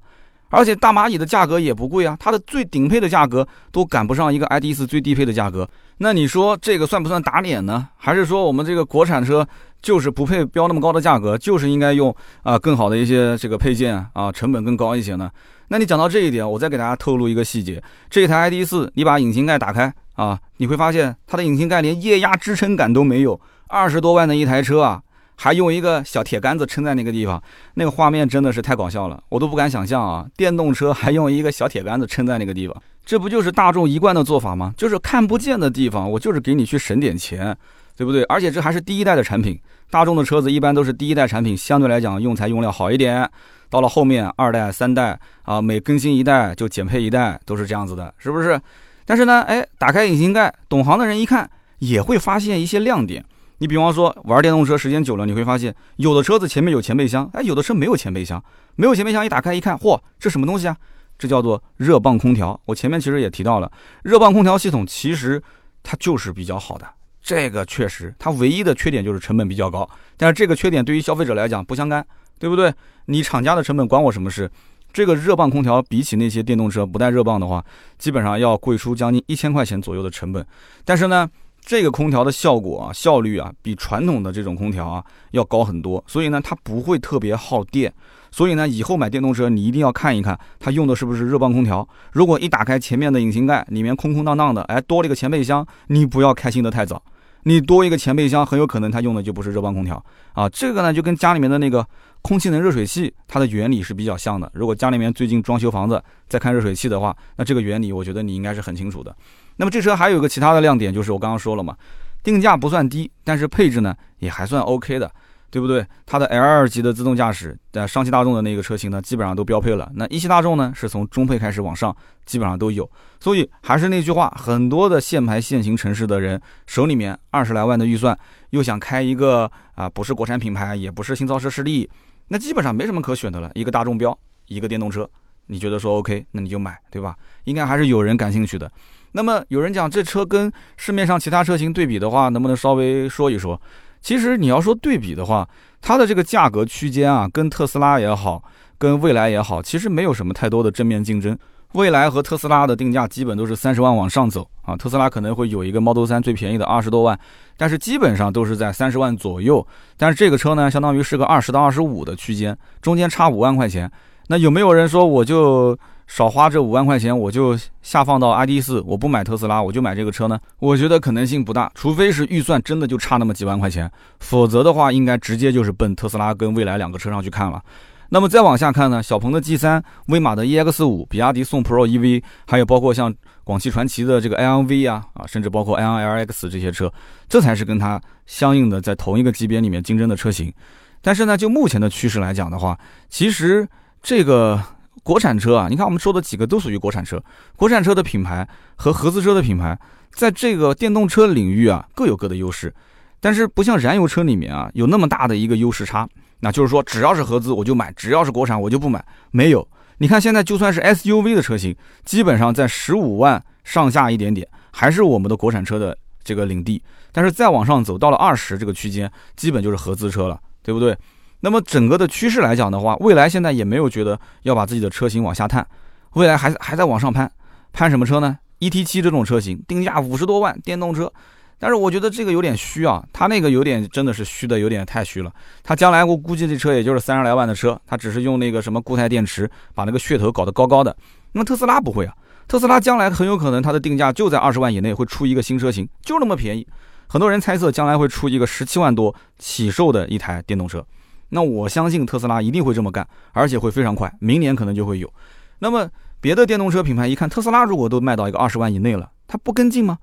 [0.56, 5.68] 而且大蚂蚁的价格也不贵啊，它的最顶配的价格都赶不上一个 ID.4 最低配的价格。
[5.98, 7.88] 那你说这个算不算打脸呢？
[7.98, 9.48] 还是说我们这个国产车
[9.82, 15.28] 就是不配标那么高的价格，就是应该用啊更好的一些这个配件啊，成本更高一些呢？
[15.70, 25.02] 那你讲到这一点，我再给大家透露一个细节：这台 ID.4，你把引擎盖打开啊，你会发现它的引擎盖连液压支撑杆都没有，二十多万的一台车啊。
[25.36, 27.41] 还用一个小铁杆子撑在那个地方，
[27.74, 30.26] 那个画面真的是太搞笑了，我都不敢想象啊！
[30.38, 34.74] 电动车还用一个小铁杆子撑在那个地方，这不就是大众一贯的做法吗？
[34.78, 37.56] 就是看不见的地方，我就是给你去省点钱，
[37.98, 38.24] 对不对？
[38.24, 43.30] 而且这还是第一代的产品，大众的车子一般都是第一代产品，相对来讲用材用料好一点，
[43.69, 48.60] 到了后面二代、三代啊，每更新一代就减配一代，都是这样子的，是不是？
[49.06, 53.26] 但是呢，哎，打开引擎盖，懂行的人一看也会发现一些亮点。
[53.63, 58.43] 你比方说玩电动车时间久了，你会发现有的车子前面有前备箱，哎，有的车没有前备箱，
[58.76, 60.76] 没有前备箱一打开一看，嚯，这什么东西啊？
[61.17, 62.60] 这叫做热泵空调。
[62.65, 63.71] 我前面其实也提到了，
[64.04, 65.41] 热泵空调系统其实
[65.82, 66.86] 它就是比较好的，
[67.21, 69.89] 这个确实，它唯一的缺点就是成本比较高。
[70.17, 72.06] 但是这个缺点对于消费者来讲不相干，
[72.38, 72.73] 对不对？
[73.06, 74.52] 你厂家的成本关我什么事？
[74.91, 77.63] 这个热泵空调比起那些电动车不带热泵的话，
[77.97, 80.45] 基本上要贵出将近一千块钱左右的成本。
[80.84, 81.30] 但是呢？
[81.65, 87.91] 这个空调的效果啊，效率啊，比传统的这种空调啊要高很多，所以呢，它不会特别耗电。
[88.32, 91.88] 所以呢，以后买电动车，你一定要看一看它用的是不是热泵空调。
[92.12, 97.02] 如果一打开前面的引擎盖，里面空空荡荡的，哎，多了一个前备箱，你不要开心的太早。
[97.43, 100.49] 你多一个前备箱，很有可能它用的就不是热泵空调啊。
[100.49, 101.86] 这个呢，就跟家里面的那个
[102.21, 104.49] 空气能热水器，它的原理是比较像的。
[104.54, 109.15] 如果家里面最近装修房子，在看热水器的话，那这个原理，我觉得你应该是很清楚的。
[109.58, 111.76] 那么这车还有一个其他的亮点，就是我刚刚说了嘛，
[112.24, 115.12] 定价不算低，但是配置呢也还算 OK 的，
[115.52, 115.86] 对不对？
[116.06, 119.92] 它的 L2 级的自动驾驶，在上汽大众的那个车型呢，基本上都标配了。
[119.96, 122.89] 那一汽大众呢，是从中配开始往上，基本上都有。
[123.20, 128.18] 所以还是那句话，很多的限牌限行城市的人手里面二十来万的预算，
[128.50, 131.89] 又想开一个啊，不是国产品牌，也不是新造车势力，
[132.30, 133.52] 那基本上没什么可选的了。
[133.54, 135.08] 一个大众标，一个电动车，
[135.48, 137.16] 你觉得说 OK，那你就买，对吧？
[137.44, 138.70] 应该还是有人感兴趣的。
[139.13, 143.60] 那么有人讲这车跟市面上其他车型对比的话，能不能稍微说一说？
[144.02, 145.47] 其实你要说对比的话，
[145.82, 148.43] 它的这个价格区间啊，跟特斯拉也好，
[148.78, 151.38] 跟蔚来也好，其实没有什么太多的正面竞争。
[151.73, 157.17] 蔚来和特斯拉的定价基本都是三十万往上走啊，特斯拉可能会有一个 Model 3最便宜的二十多万，
[157.58, 159.65] 但是基本上都是在三十万左右。
[159.97, 163.89] 但是这个车呢，相当于是个二十到二十五的区间，中间差五万块钱。
[164.28, 170.39] 那有没有人说我就少花这五万块钱，我就下放到 ID.4，我不买特斯拉，我就买这个车呢？
[170.60, 177.62] 我觉得可能性不大，除非是预算真的就差那么几万块钱，否则的话，应该直接就是奔特斯拉跟蔚来两个车上去看了。
[178.10, 183.12] 那么再往下看呢，小鹏的 G3、威马的 EX5、比亚迪宋 Pro EV，还有包括像
[183.44, 186.94] 广汽传祺的这个 i n v 啊啊，甚至包括 i n l x 这些车，
[187.28, 190.54] 这才是跟它相应的在同一个级别里面竞争的车型。
[191.02, 192.78] 但是呢，就目前的趋势来讲的话，
[193.10, 193.68] 其实
[194.04, 194.62] 这个
[195.04, 197.22] 国产车啊，你看我们说的几个都属于国产车，
[197.56, 199.78] 国产车的品牌和合资车的品牌，
[200.12, 202.74] 在这个电动车领域啊各有各的优势，
[203.20, 206.08] 但是不像燃油车里面啊有那么大的一个优势差。
[206.39, 209.04] 那就是说，只要是合资我就买，只要是国产我就不买。
[209.32, 209.66] 没有，
[210.00, 216.84] 你看现在就算是 SUV 的车型，基本上在十五万上下一点点，还是我们的国产车的这个领地。
[217.13, 220.98] 但是再往上走到了二十这个区间，基本就是合资车了，对不对？
[221.43, 225.67] 那么整个的趋势来讲的话，未来现在也没有觉得要把自己的车型往下探，
[226.13, 227.29] 未来还还在往上攀，
[227.73, 231.12] 攀什么车呢？ET 七这种车型，定价五十多万，电动车。
[231.60, 235.29] 但是我觉得这个有点虚啊，他那个有点真的是虚的有点太虚了。
[235.62, 240.95] 他将来我估计这车也就是三十来万的车，他只是用那个什么固态电池把那个噱头搞得高高的。
[241.34, 242.13] 那么特斯拉不会啊，
[242.47, 246.65] 特斯拉将来很有可能它的定价就在二十万以内会出一个新车型，就那么便宜。
[247.08, 250.86] 很多人猜测将来会出一个十七万多起售的一台电动车。
[251.34, 255.12] 那我相信特斯拉一定会这么干，而且会非常快，明年可能就会有。
[255.60, 255.89] 那么
[256.22, 259.98] 别的电动车品牌一看特斯拉如果都卖到一个二十万以内了，它不跟进吗？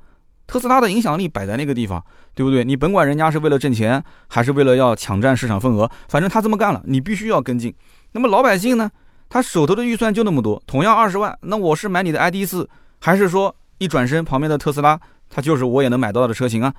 [0.46, 2.64] 特斯拉的影响力摆在那个地方，对不对？
[2.64, 7.72] 你甭管人家是为了挣钱，还是为了要抢占市场份额，反正他这么干了，你必须要跟进。
[8.12, 8.90] 那么老百姓呢？
[9.28, 16.74] 他手头的预算就那么多，同样二十万，那我是买你的 ID 四，还是说一转身旁边的特斯拉，它就是我也能买到的车型啊？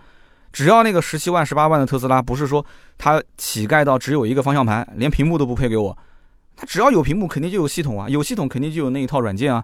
[0.51, 2.65] 只要那个十七万、十八万的特斯拉，不是说
[2.97, 5.97] 它乞丐到只有一个方向盘，连屏幕都不配给我，
[6.55, 9.63] 它只要有屏幕，肯定就有系统啊，有系统肯定就有那一套软件啊。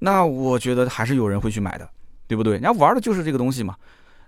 [0.00, 1.88] 那我觉得还是有人会去买的。
[2.28, 2.52] 对不对？
[2.52, 3.74] 人家玩的就是这个东西嘛。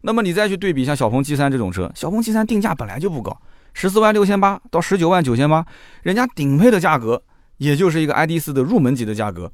[0.00, 3.38] 那么你再去对比像小鹏 G3 这种车，小鹏 G3 定价本来就不高，
[3.74, 5.62] 十四万六千八到十九万九千八，
[6.02, 7.22] 人家顶配的价格
[7.58, 9.52] 也就是一个 ID.4 的入门级的价格。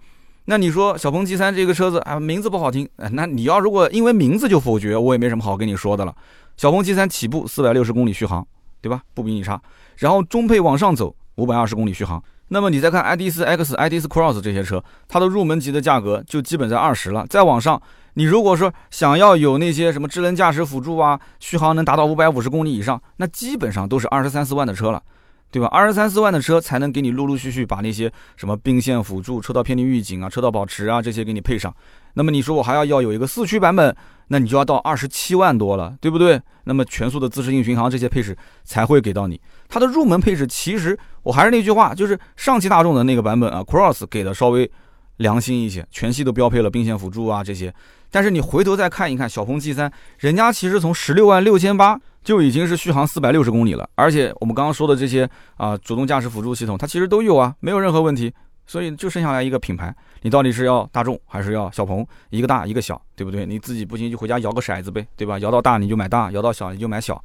[0.48, 6.14] 那你说小鹏 G3 这个车子啊，名字不好听，那你要如果因为名字就否决，我也没什么好跟你说的了。
[6.56, 8.46] 小鹏 G3 起步四百六十公里续航，
[8.80, 9.02] 对吧？
[9.12, 9.60] 不比你差。
[9.96, 12.22] 然后中配往上走五百二十公里续航。
[12.48, 17.82] 那么你再看 ID.4X、ID.4 Cross 这些车，它的入门级的价格就基本在二十了，再往上。
[18.14, 25.02] 你如果说想要有那些什么智能驾驶辅助啊，续航能达到五百五十公里以上，那基本上都是二十三四万的车了，
[25.50, 25.68] 对吧？
[25.68, 31.74] 二十三四万的车才能给你陆陆续续把那些什么并线辅助、车道偏离预警啊、车道保持啊这些给你配上。
[32.14, 33.94] 那么你说我还要要有一个四驱版本，
[34.28, 36.40] 那你就要到二十七万多了，对不对？
[36.64, 39.40] 那么全速的自适应巡航这些配置才会给到你。
[39.68, 44.70] 它的入门配置其实我还是那句话，就是上汽大众的那个版本啊，Cross 给的稍微
[45.18, 47.72] 良心一些，全系都标配了并线辅助啊这些。
[48.16, 58.32] 但是你回头再看一看小鹏 G3，人家其实从十六万六千八就已经是续航四百六十公里了，而且我们刚刚说的这些啊，主动驾驶辅助系统它其实都有啊，没有任何问题。
[58.66, 62.06] 所以就剩下来一个品牌，你到底是要大众还是要小鹏？
[62.30, 63.44] 一个大一个小，对不对？
[63.44, 65.38] 你自己不行就回家摇个骰子呗，对吧？
[65.40, 67.22] 摇到大你就买大，摇到小你就买小。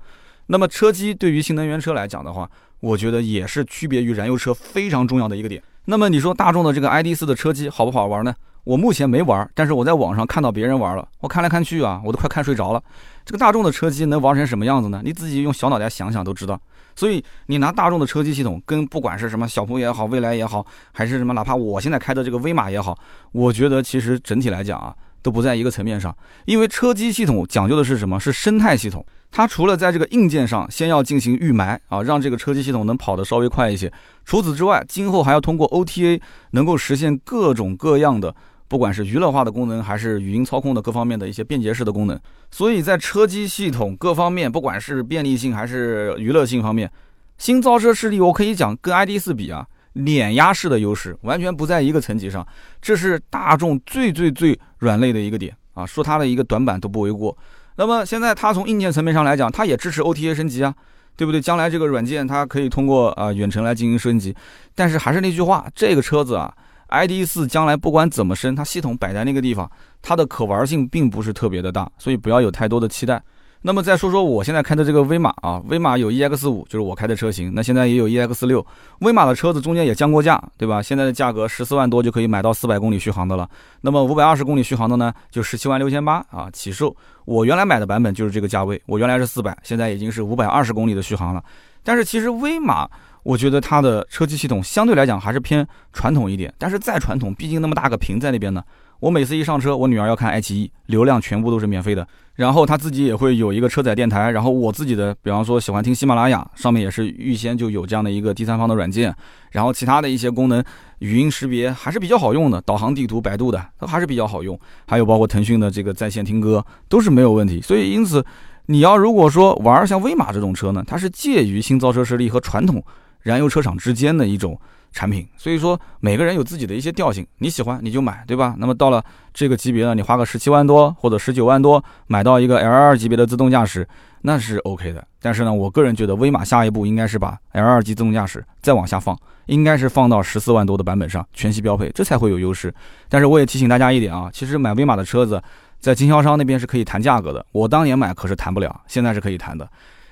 [0.48, 2.50] 那么车机对于新能源车来讲的话，
[2.82, 5.64] 我觉得也是区别于燃油车非常重要的一个点。
[5.86, 8.36] 那么你说大众的这个 ID.4 的车机好不好玩呢？
[8.64, 12.84] 我目前没玩，但是我在网上看到别人玩了，我看来看去啊，我都快看睡着了。
[13.26, 15.02] 这个大众的车机能玩成什么样子呢？
[15.04, 16.60] 你自己用小脑袋想想都知道。
[16.96, 22.98] 所以你拿大众的车机系统跟不管是什么小鹏也好，蔚来也好，还是什么哪怕我现在开的这个威马也好，
[23.32, 26.16] 我觉得其实整体来讲啊，都不在一个层面上。
[26.46, 28.20] 因为车机系统讲究的是什么？
[28.20, 29.04] 是生态系统。
[29.32, 33.92] 它除了在这个硬件上先要进行预埋啊，让这个车机系统能跑得稍微快一些，
[34.26, 36.20] 除此之外，今后还要通过 OTA
[36.52, 38.36] 能够实现各种各样的。
[38.72, 42.18] 不管是娱乐化的功能，还是语音操控的各方面的一些便捷式的功能，
[42.52, 46.90] 所以在车机系统各方面，不管是便利性还是娱乐性方面，
[47.38, 52.48] 新造车势力我可以讲跟 ID.4 比啊，碾压式的优势，完全不在一个层级上。
[52.82, 57.38] 这是大众最最最软肋的一个点啊，说它的一个短板都不为过。
[57.76, 60.74] 那么现在它从硬件层面上来讲，它也支持 OTA 升级啊，
[61.18, 61.42] 对不对？
[61.42, 64.34] 将来这个软件它可以通过啊远程来进行升级。
[64.74, 66.56] 但是还是那句话，这个车子啊。
[66.92, 69.70] ID 四将来不管怎么升，它系统摆在那个地方，
[70.02, 73.22] 它的可玩性并不是特别的大，所以不要有太多的期待。
[73.64, 77.52] 那么再说说我现在开的这个威马啊，威马有 EX 五，就是我开的车型。
[77.54, 78.66] 那现在也有 EX 六，
[79.02, 80.82] 威马的车子中间也降过价，对吧？
[80.82, 83.48] 现在的价格十四万多就可以买到四百公里续航的了。
[83.82, 86.96] 那么五百二十公里续航的呢，就十七万六千八啊起售。
[87.26, 91.44] 我原来买的版本就是这个价位，我原来是四百，现在已经是五百二十公里的续航了。
[91.84, 92.90] 但是其实威马，
[93.24, 96.54] 我觉得它的车机系统相对来讲还是偏传统一点。
[96.58, 98.64] 但是再传统，毕竟那么大个屏在那边呢。
[99.00, 102.08] 我每次一上车，我女儿要看爱奇艺，流量全部都是免费的。
[102.36, 109.12] 然后她自己也会有一个车载电台，然后我自己的，比方说喜欢听喜马拉雅，上面也是预先就有这样的一个第三方的软件。
[109.50, 110.64] 然后其他的一些功能，
[111.00, 114.60] 语音识别还是比较好用的，导航地图、百度的都还是比较好用。
[114.86, 117.60] 还有包括腾讯的这个在线听歌都是没有问题。
[117.60, 118.24] 所以因此，
[118.68, 122.84] 你要如果说玩像威马这种车呢，它是介于新造车势力和传统
[123.22, 124.60] 燃油车厂之间的一种。
[124.94, 128.56] 产品，所以说每个人有自己的一些调性，你喜欢你就买，对吧？
[128.58, 129.02] 那么到了
[129.34, 133.88] 这个级别呢，你花个十七万多或者十九万多买到一个 L2 级别的自动驾驶，
[134.24, 135.08] 那是 OK 的。
[135.22, 142.74] 但是呢，我个人觉得威马下一步应该是把 L2 级自动驾驶再往下放，应该是放到十四万多的版本上，全系标配，这才会有优势。
[143.08, 145.42] 但是我也提醒大家一点啊，其实买威马的车子，
[145.80, 149.66] 在经销商那边是可以谈价格的，我当年买可是谈不了，现在是可以谈的。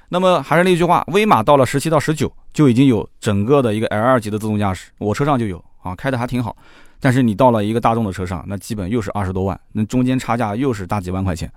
[0.10, 6.56] 那么还是那句话，威马到了十七到十九就已经有整个的一个 L 二级的自动驾驶，我车上就有啊，开的还挺好。
[7.00, 11.50] 但是你到了一个大众的车上，那基本又是二十多万，那中间差价又是大几万块钱。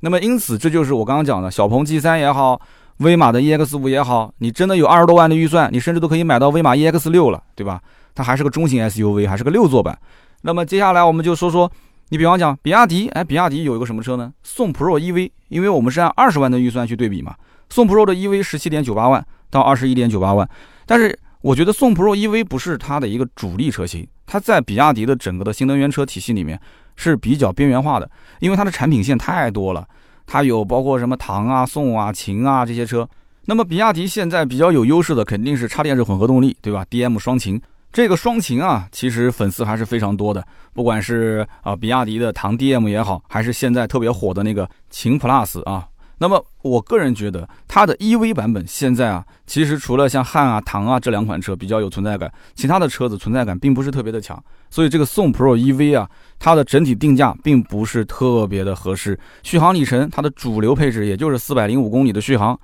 [0.00, 2.60] 那么因此，这就是我刚刚讲的小鹏 G 三也好，
[2.98, 7.80] 威马的 EX 五也好，你真的有二十多万的预算，你甚至都可以买到威马 EX 六了，对吧？
[8.14, 9.98] 它还是个中型 SUV，还是个六座版。
[10.42, 11.70] 那么接下来我们就说说，
[12.10, 14.32] 你比方讲比亚迪，哎，比亚迪有一个什么车呢？
[14.42, 17.34] 宋 Pro EV，因为我们是按二十万的预算去对比嘛。
[17.68, 20.48] 宋 Pro 的 EV 十七点九八万到二十一点九八万，
[20.86, 26.60] 但是我觉得宋 Pro EV 不是它的一个主力车型，它在比亚迪的整个的新能源车体系里面
[26.96, 29.86] 是比较边缘化的，因为它的产品线太多了，
[30.26, 33.08] 它有包括什么唐啊、宋啊、秦啊这些车。
[33.48, 37.60] 那么比亚迪现在比较有优势的肯定是插电式混合动力，对吧？DM 双擎，
[37.92, 45.86] 这个双擎啊，其实粉丝还是非常多的，不管是啊比亚迪的唐 DM 也好，还是现在特别火的那个秦 Plus 啊。
[46.18, 54.42] 那么，我个人觉得它的 EV 版本现在啊，其实除了像汉啊、唐啊这两款车比较有存在感，其他的车子存在感并不是特别的强。
[54.70, 59.18] 所以这个宋 Pro EV 啊，它的整体定价并不是特别的合适。
[59.42, 62.58] 续航里程，它的主流配置也就是四百零五公里的续航，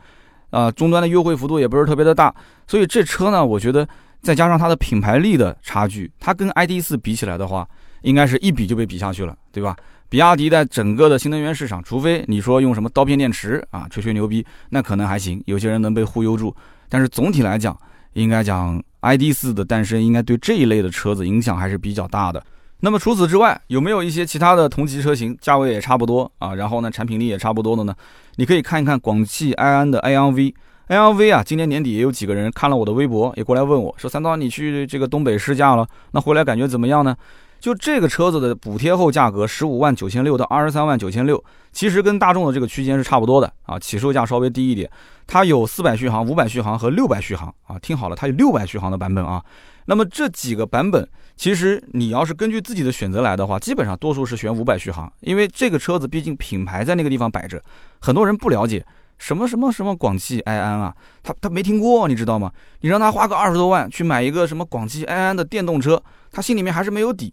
[0.48, 2.34] 啊，终端的优惠幅度也不是特别的大。
[2.66, 3.86] 所以这车呢，我觉得
[4.22, 7.68] 再加上它的品牌力的差距，它跟 ID.4 比起来的话，
[8.00, 9.76] 应该是一比就被比下去了，对吧？
[10.12, 16.54] 比亚迪在整个的新能源市场，除非你说用什么刀片电池啊，吹吹牛逼，那可能还行，有些人能被忽悠住。
[16.90, 17.74] 但是总体来讲，
[18.12, 22.44] 应该讲 ID.4 的诞生，应该对这一类的车子影响还是比较大的。
[22.80, 27.94] 那么除此之外，有没有一些其他的同级车型，价位也差不多啊，然后呢，产品力也差不多的呢？
[28.36, 37.16] 你可以看一看广汽埃安的 A R V，A R V 啊，今年年底也有几个人看了我的微博，也过来问我说：“三刀，你去这个东北试驾了，那回来感觉怎么样呢？”
[37.62, 44.90] 就这个车子的补贴后价格十五万九千六到二十三万九千六，其实跟大众的这个区间是差不多的啊，起售价稍微低一点。
[45.28, 49.40] 它有四百续航、五百续航和六百续航啊，听好了，它有六百续航的版本啊。
[49.84, 57.62] 那么这几个版本，其实你要是根据自己的选择来的话，基本上多数是选五百续航，因为这个车子毕竟品牌在那个地方摆着，
[58.00, 58.84] 很多人不了解
[59.18, 62.50] 什么什么什么广汽埃安啊，他他没听过，你知道吗？
[62.80, 67.32] 你让他花个二十多万去买一个什么广汽埃安的电动车，他心里面还是没有底。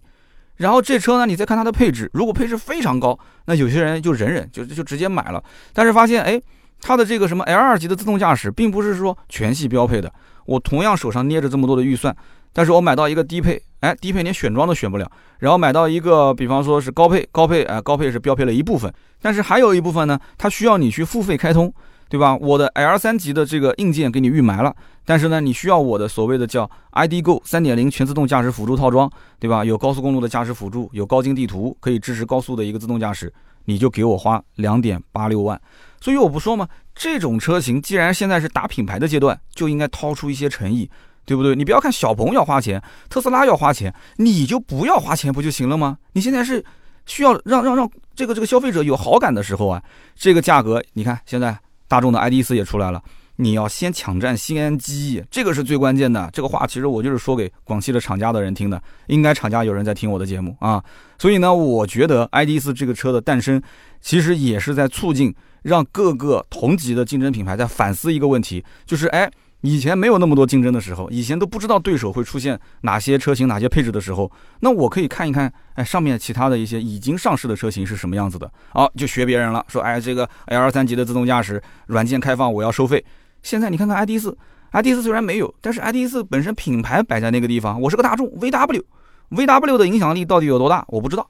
[0.60, 5.42] 然后这车呢，你再看它的配置，如果配置非常高，那有些人就忍忍，就就直接买了。
[5.74, 6.40] 但是发现，哎，
[6.82, 10.12] 它的这个什么 L 二级的自动驾驶，并不是说全系标配的。
[10.46, 12.14] 我同样手上捏着这么多的预算，
[12.52, 15.10] 但是我买到一个低配，哎，低配连选装都选不了。
[15.40, 21.74] 然后买到一个，比方说是高配，高配，哎，高配是标配了一部分，但是还有一部分呢，它需要你去付费开通。
[22.10, 22.36] 对吧？
[22.38, 29.08] 我的 L 三级的这个硬件给你预埋了，但是呢，你需要我的所谓的叫 ID Go 三点零全自动驾驶辅助套装，
[29.40, 29.64] 对吧？
[29.64, 33.32] 有高速公路的驾驶辅助，有高精地图，可以支持高速的一个自动驾驶，
[33.66, 35.62] 你就给我花两点八六万。
[36.02, 36.68] 所以我不说吗？
[36.96, 40.90] 这种车型既然现在是打品牌的阶段，就应该掏出一些诚意，
[41.26, 41.56] 对不对？
[41.56, 46.00] 你不要看小鹏要花钱，特斯拉要花钱，你就不要花钱不就行了吗？
[46.14, 46.66] 你现在是
[47.06, 49.84] 需要让让让这个这个消费者有好感的时候啊，
[50.16, 51.56] 这个价格你看现在。
[51.90, 53.04] 大众的 ID.4 也出来了，
[53.36, 56.30] 你要先抢占先机，这个是最关键的。
[56.32, 60.82] 这个话其实我就是说给广汽的厂家的人听的，应该厂家有人在听我的节目啊。
[61.18, 63.62] 所以呢，我觉得 ID.4 这个车的诞生，
[64.00, 65.34] 其实也是在促进
[65.64, 69.30] 让各个同级的竞争品牌在反思一个问题，就是哎，
[69.62, 74.32] 以前没有那么多竞争的时候，以前都不知道对手会出现哪些车型、哪些配置的时候，
[74.62, 83.04] 那我可以看一看，哎，上面其他的一些已经上市的车型是什么样子的，好，就学别人了，说，哎，这个 L 三级的自动驾驶软件开放，我要收费。
[83.44, 84.38] 现在你看看 ID 四
[84.72, 90.86] ，ID 四虽然没有，但是 ID 四本身品牌摆在那个地方，我是个大众 VW，VW 的影响力到底有多大？
[90.88, 91.30] 我不知道。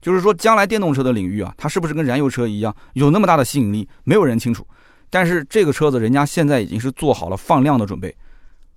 [0.00, 3.88] 就是说，将来电动车的领域啊，它是不是跟燃油车一样有那么大的吸引力？
[4.04, 4.66] 没有人清楚。
[5.10, 8.14] 但是这个车子，人家现在已经是做好了放量的准备，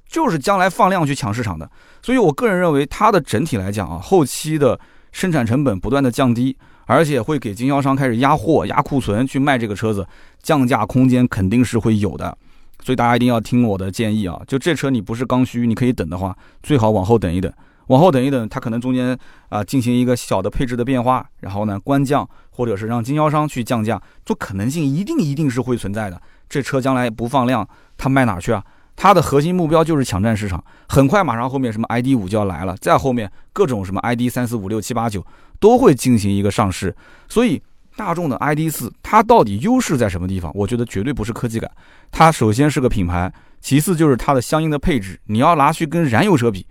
[0.07, 1.69] 就是将来放量去抢市场的。
[2.01, 4.79] 所以我个人认为，它的整体来讲啊，后期的
[5.11, 6.55] 生产成本不断的降低，
[6.85, 10.07] 而且会给经销商开始压货、压库存去卖这个车子，
[10.41, 12.37] 降价空间肯定是会有的。
[12.83, 17.51] 所以大家一定要听我的建议啊，就这车你不是刚需，你可以等的话，最好往后等一等。
[17.87, 19.17] 往后等一等，它可能中间
[19.49, 26.21] 啊进行一个小的配置的变化，然后呢官降，或者是让经销商去降价，这可能性一定一定是会存在的。
[26.49, 27.67] 这车将来不放量，
[27.97, 28.63] 它卖哪去啊？
[28.95, 30.63] 它的核心目标就是抢占市场。
[30.89, 35.25] 很快马上后面什么 ID 五就要来了，再后面各种什么 ID 三四五六七八九
[35.59, 36.95] 都会进行一个上市。
[37.29, 37.61] 所以
[37.95, 40.51] 大众的 ID 四它到底优势在什么地方？
[40.55, 41.69] 我觉得绝对不是科技感，
[42.11, 43.31] 它首先是个品牌，
[43.61, 45.19] 其次就是它的相应的配置。
[45.25, 46.65] 你要拿去跟燃油车比。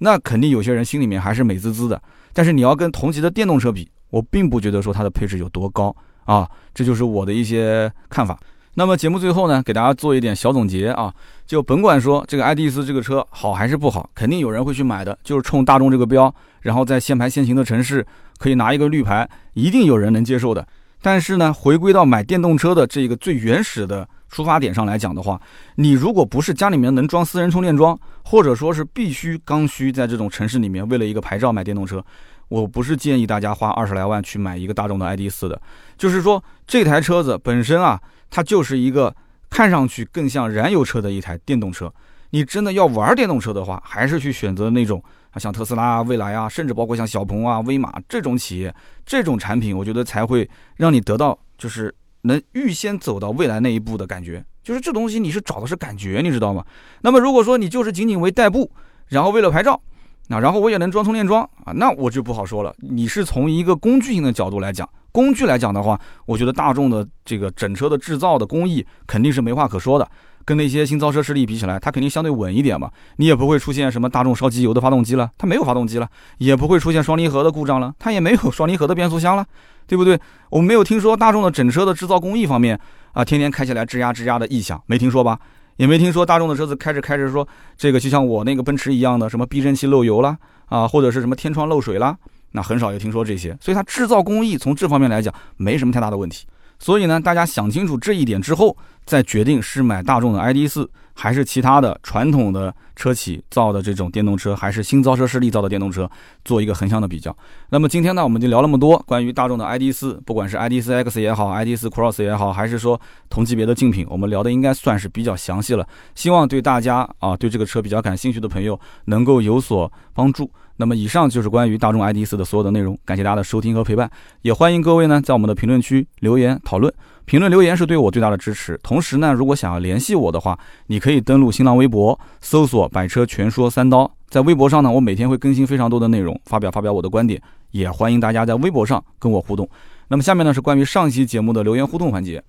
[0.00, 5.94] 那肯定有些人心里面还是美滋滋的，但是你要跟同级的电动车比，我并不觉得说它的配置有多高
[6.24, 8.38] 啊，这就是我的一些看法。
[8.74, 11.12] 那么节目最后呢，给大家做一点小总结啊，
[11.46, 18.06] 就甭管说这个爱迪斯这个车好还是不好，肯定有人会去买的，就是冲大众这个标，然后在限牌限行的城市
[18.38, 20.66] 可以拿一个绿牌，一定有人能接受的。
[21.02, 24.08] 但是呢，回归到买电动车的这个最原始的。
[24.30, 25.40] 出发点上来讲的话，
[25.74, 32.00] 你如果不是家里面能装私人充电桩，或者说是必须刚需在这种城市里面为了一个牌照买电动车，
[32.46, 35.60] 我不是建议大家花二十来万去买一个大众的 ID 四的。
[35.98, 39.12] 就是说这台车子本身啊，它就是一个
[39.50, 41.92] 看上去更像燃油车的一台电动车。
[42.30, 48.74] 你真的要玩电动车的话，还是去选择那种啊，像特斯拉、啊蔚来啊，甚至包括像小鹏啊、威马这种企业，
[49.04, 51.94] 这种产品，我觉得才会让你得到就是。
[52.22, 56.62] 能预先走到未来那一步的感觉，就是这东西你是找的是感觉，你知道吗？
[57.00, 58.70] 那么如果说你就是仅仅为代步，
[59.06, 59.80] 然后为了拍照，
[60.28, 62.74] 那然后我也能装充电桩啊，那我就不好说了。
[62.80, 70.06] 你是从一个工具性的角度来讲，工具来讲的话，我觉得大众的这个整车的制造的工艺肯定是没话可说的。
[70.50, 72.90] 跟那些新造车势力比起来，它肯定相对稳一点嘛。
[73.18, 76.06] 你也不会出现什么大众烧机油的发动机了，它没有发动机了；
[76.38, 79.46] 也不会出现双离合的故障了，它也没有双离合的变速箱了，
[79.86, 80.18] 对不对？
[80.48, 82.76] 我们没有听说大众的整车的制造工艺方面
[83.12, 85.38] 啊，天天开起来吱呀吱呀的异响，没听说吧？
[85.76, 87.46] 也没听说大众的车子开着开着说
[87.76, 90.36] 这个就像我那个奔驰一样的什么避震器漏油了
[90.66, 92.16] 啊，或者是什么天窗漏水了，
[92.50, 93.56] 那很少有听说这些。
[93.60, 96.44] 所以它制造工艺从这方面来讲没什么太大的问题。
[96.80, 106.10] 所以呢，大家想清楚这一点之后，再决定是买大众的 ID 四，还是其他的传统的车企造的这种电动车，还是新造车势力造的电动车，
[106.42, 107.36] 做一个横向的比较。
[107.68, 115.86] 那么今天呢，我们就聊那么多关于大众的 ID 四，不管是 ID 四 X 也好，ID 四 Cross 也好，还是说同级别的竞品，我们聊的应该算是比较详细了。
[116.14, 120.50] 希望对大家啊，对这个车比较感兴趣的朋友能够有所帮助。
[120.80, 124.10] 那么以上就是关于大众 ID 四的所有的内容，感谢大家的收听和陪伴，
[124.40, 126.90] 也欢迎各位呢在我们的评论区留言讨论，
[127.26, 128.80] 评论留言是对我最大的支持。
[128.82, 134.10] 同时呢，如果想要联系我的话，你可以登录新浪微博，搜索“百车全说三刀”。
[134.30, 137.38] 在微博上呢，我每天会更新非常多的内容，发表发表我的观点，
[137.72, 139.68] 也欢迎大家在微博上跟我互动。
[140.08, 142.42] 那么下面呢是关于上期节目的留言互动环节。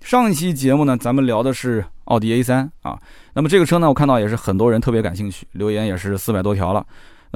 [0.00, 2.98] 上一期节目呢，咱们聊的是奥迪 A 三啊，
[3.34, 6.86] 那么这个车呢，我看到也是很多人特别感兴趣，留言也是四百多条了。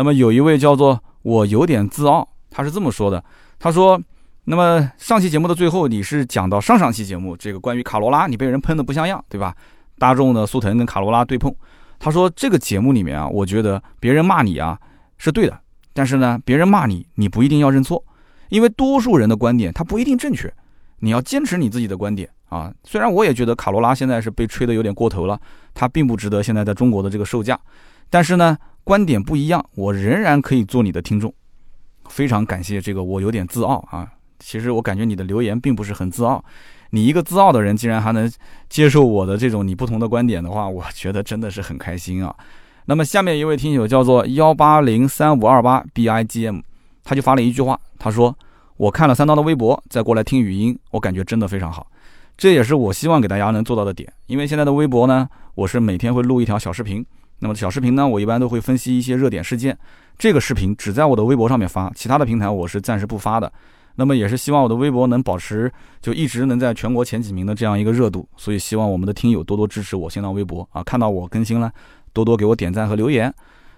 [0.00, 3.22] 那么有一位叫做我有点自傲，他是这么说的，
[3.58, 4.00] 他说
[4.44, 9.54] ：“那么上期节目的最后，你是讲到上上期节目这个关于卡罗拉，你被人喷的不像样，对吧？
[9.98, 11.54] 大众的速腾跟卡罗拉对碰，
[11.98, 14.80] 他说这个节目里面啊，我觉得别人骂你啊
[15.18, 15.60] 是对的，
[15.92, 18.02] 但是呢，别人骂你，你不一定要认错，
[18.48, 20.50] 因为多数人的观点他不一定正确，
[21.00, 22.72] 你要坚持你自己的观点啊。
[22.84, 25.38] 虽然我也觉得卡罗拉现在是被吹的有点过头了，
[25.74, 27.60] 它并不值得现在在中国的这个售价，
[28.08, 28.56] 但是呢。”
[28.90, 31.32] 观点不一样，我仍然可以做你的听众。
[32.08, 34.10] 非常感谢这个，我有点自傲啊。
[34.40, 36.44] 其实我感觉你的留言并不是很自傲。
[36.90, 38.28] 你一个自傲的人，竟然还能
[38.68, 42.34] 接受我的这种你不同的观点的话，我觉得真的是很开心啊。
[42.86, 46.60] 那么下面一位听友叫做幺八零三五二八 b i g m，
[47.04, 48.36] 他就发了一句话，他说
[48.76, 51.86] ：“我看了三刀的微博，再过来听语音，我感觉真的非常好。”
[52.36, 57.06] 这也是我希望给大家能做到的点，因为现在的微博呢，我是每天会录一条小视频。
[57.40, 59.76] 那么小视频呢，我一般都会分析一些热点事件。
[60.18, 63.52] 这个视频只在我的微博上面发，其他的平台我是暂时不发的。
[63.96, 65.70] 那么也是希望我的微博能保持
[66.00, 71.70] 就一直能在全国前几名的这样一个热度，所以希望我们的听友多多支持我新浪微博啊，看到我更新了，
[72.12, 73.34] 多多给我点赞和留言。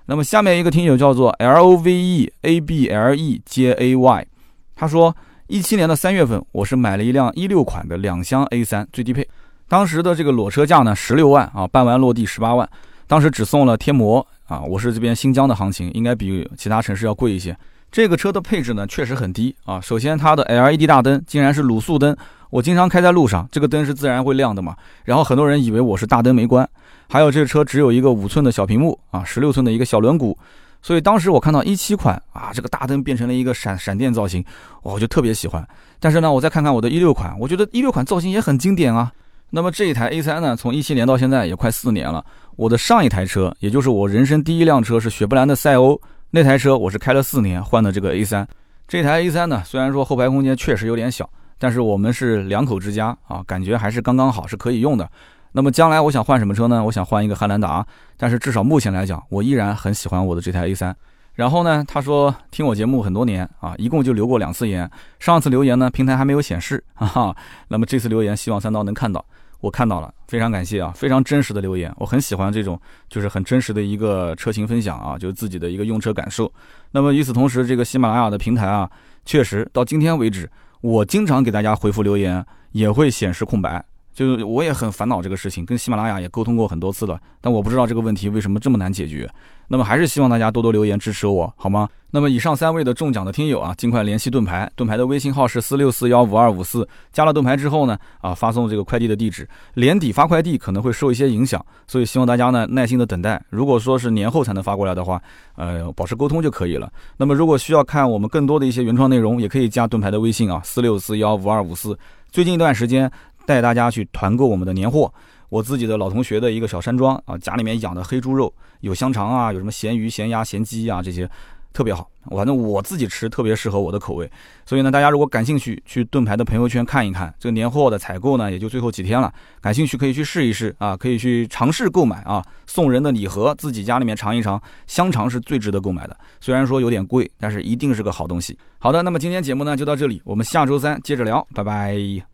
[0.06, 4.26] 那么下面一个听友叫做 L O V E A B L E J A Y，
[4.74, 9.26] 他说一七年的三月份，我是买了一辆一六款的两厢 A 三最低配，
[9.68, 12.68] 当时的这个裸车价呢十六万啊，办完落地十八万，
[13.12, 17.54] 当时只送了贴膜啊，我是这边新疆的行情，应该比其他城市要贵一些。
[17.90, 19.78] 这个车的配置呢，确实很低啊。
[19.78, 22.16] 首先，它的 LED 大灯竟然是卤素灯，
[22.48, 24.74] 我经常开在路上，这个灯是自然会亮的嘛。
[25.04, 26.66] 然后很多人以为我是大灯没关。
[27.06, 30.34] 还有这个车只有一个五寸的小屏幕啊，十六寸的一个小轮毂，
[30.80, 34.42] 所以当时我看到一七款啊，这个大灯变成了一个闪闪电造型，
[34.80, 35.62] 我就特别喜欢。
[36.00, 39.12] 但是呢，我再看看我的一六款，我觉得一六款造型也很经典啊。
[39.54, 42.24] 那么这一台 A 三呢，从一七年到现在也快四年了。
[42.57, 46.00] 我的上一台车，也就是我人生第一辆车是雪佛兰的赛欧。
[46.30, 48.46] 那台车我是开了四年换的这个 A 三，
[48.88, 51.28] 这台 A 三呢，虽然说后排空间确实有点小，
[51.59, 55.09] 但是我们是两口之家啊，感觉还是刚刚好，是可以用的。
[55.53, 56.82] 那么将来我想换什么车呢？
[56.82, 57.86] 我想换一个汉兰达，
[58.16, 60.96] 但是至少目前来讲，我依然很喜欢我的这台 A 三。
[61.34, 67.36] 然后呢，他说听我节目很多年啊，一共就留过两次言，上次留言呢平台还没有显示，哈哈。
[67.68, 69.22] 那么这次留言希望三刀能看到。
[69.62, 76.52] 我看到了，非常感谢啊，非常真实的留言，我很喜欢这种，就是很真实的一个车型分享啊，就是自己的一个用车感受。
[76.90, 78.90] 那么与此同时，这个喜马拉雅的平台啊，
[79.24, 80.50] 确实到今天为止，
[80.80, 83.82] 我经常给大家回复留言，也会显示空白。
[84.12, 89.30] 就是我也很烦恼这个事情，跟喜马拉雅也沟通过很多次了，但我不知道这个问题为什么这么难解决。
[89.68, 91.88] 那么还是希望大家多多留言支持我，好吗？
[92.14, 103.42] 那么以上三位的中奖的听友啊，尽快联系盾牌，盾牌的微信号是四六四幺五二五四，加了盾牌之后呢，啊，发送这个快递的地址，年底发快递可能会受一些影响，所以希望大家呢耐心的等待。
[103.48, 105.18] 如果说是年后才能发过来的话，
[105.56, 106.92] 呃，保持沟通就可以了。
[107.16, 111.98] 那么如果需要看我们更多的一些原创内容，也可以加盾牌的微信啊，四六四幺五二五四。
[112.30, 113.10] 最近一段时间。
[113.44, 115.12] 带大家去团购我们的年货，
[115.53, 118.50] 我自己的老同学的一个小山庄啊，家里面养的黑猪肉，
[118.80, 121.28] 有香肠啊，有什么咸鱼、咸鸭、咸鸡啊，这些
[121.74, 122.09] 特别好。
[122.30, 124.30] 反正我自己吃特别适合我的口味，
[124.64, 127.34] 所以呢，大家如果感兴趣，去盾牌的朋友圈看一看。
[127.38, 129.30] 这个年货的采购呢，也就最后几天了，
[129.61, 134.59] 感兴趣可以去试一试啊，可以去尝试购买啊，送人的礼盒，自己家里面尝一尝。
[134.86, 138.59] 香肠是最值得购买的，虽然说有点贵，但是一定是个好东西。
[138.78, 142.32] 好的，那么今天节目呢就到这里，我们下周三接着聊，拜拜。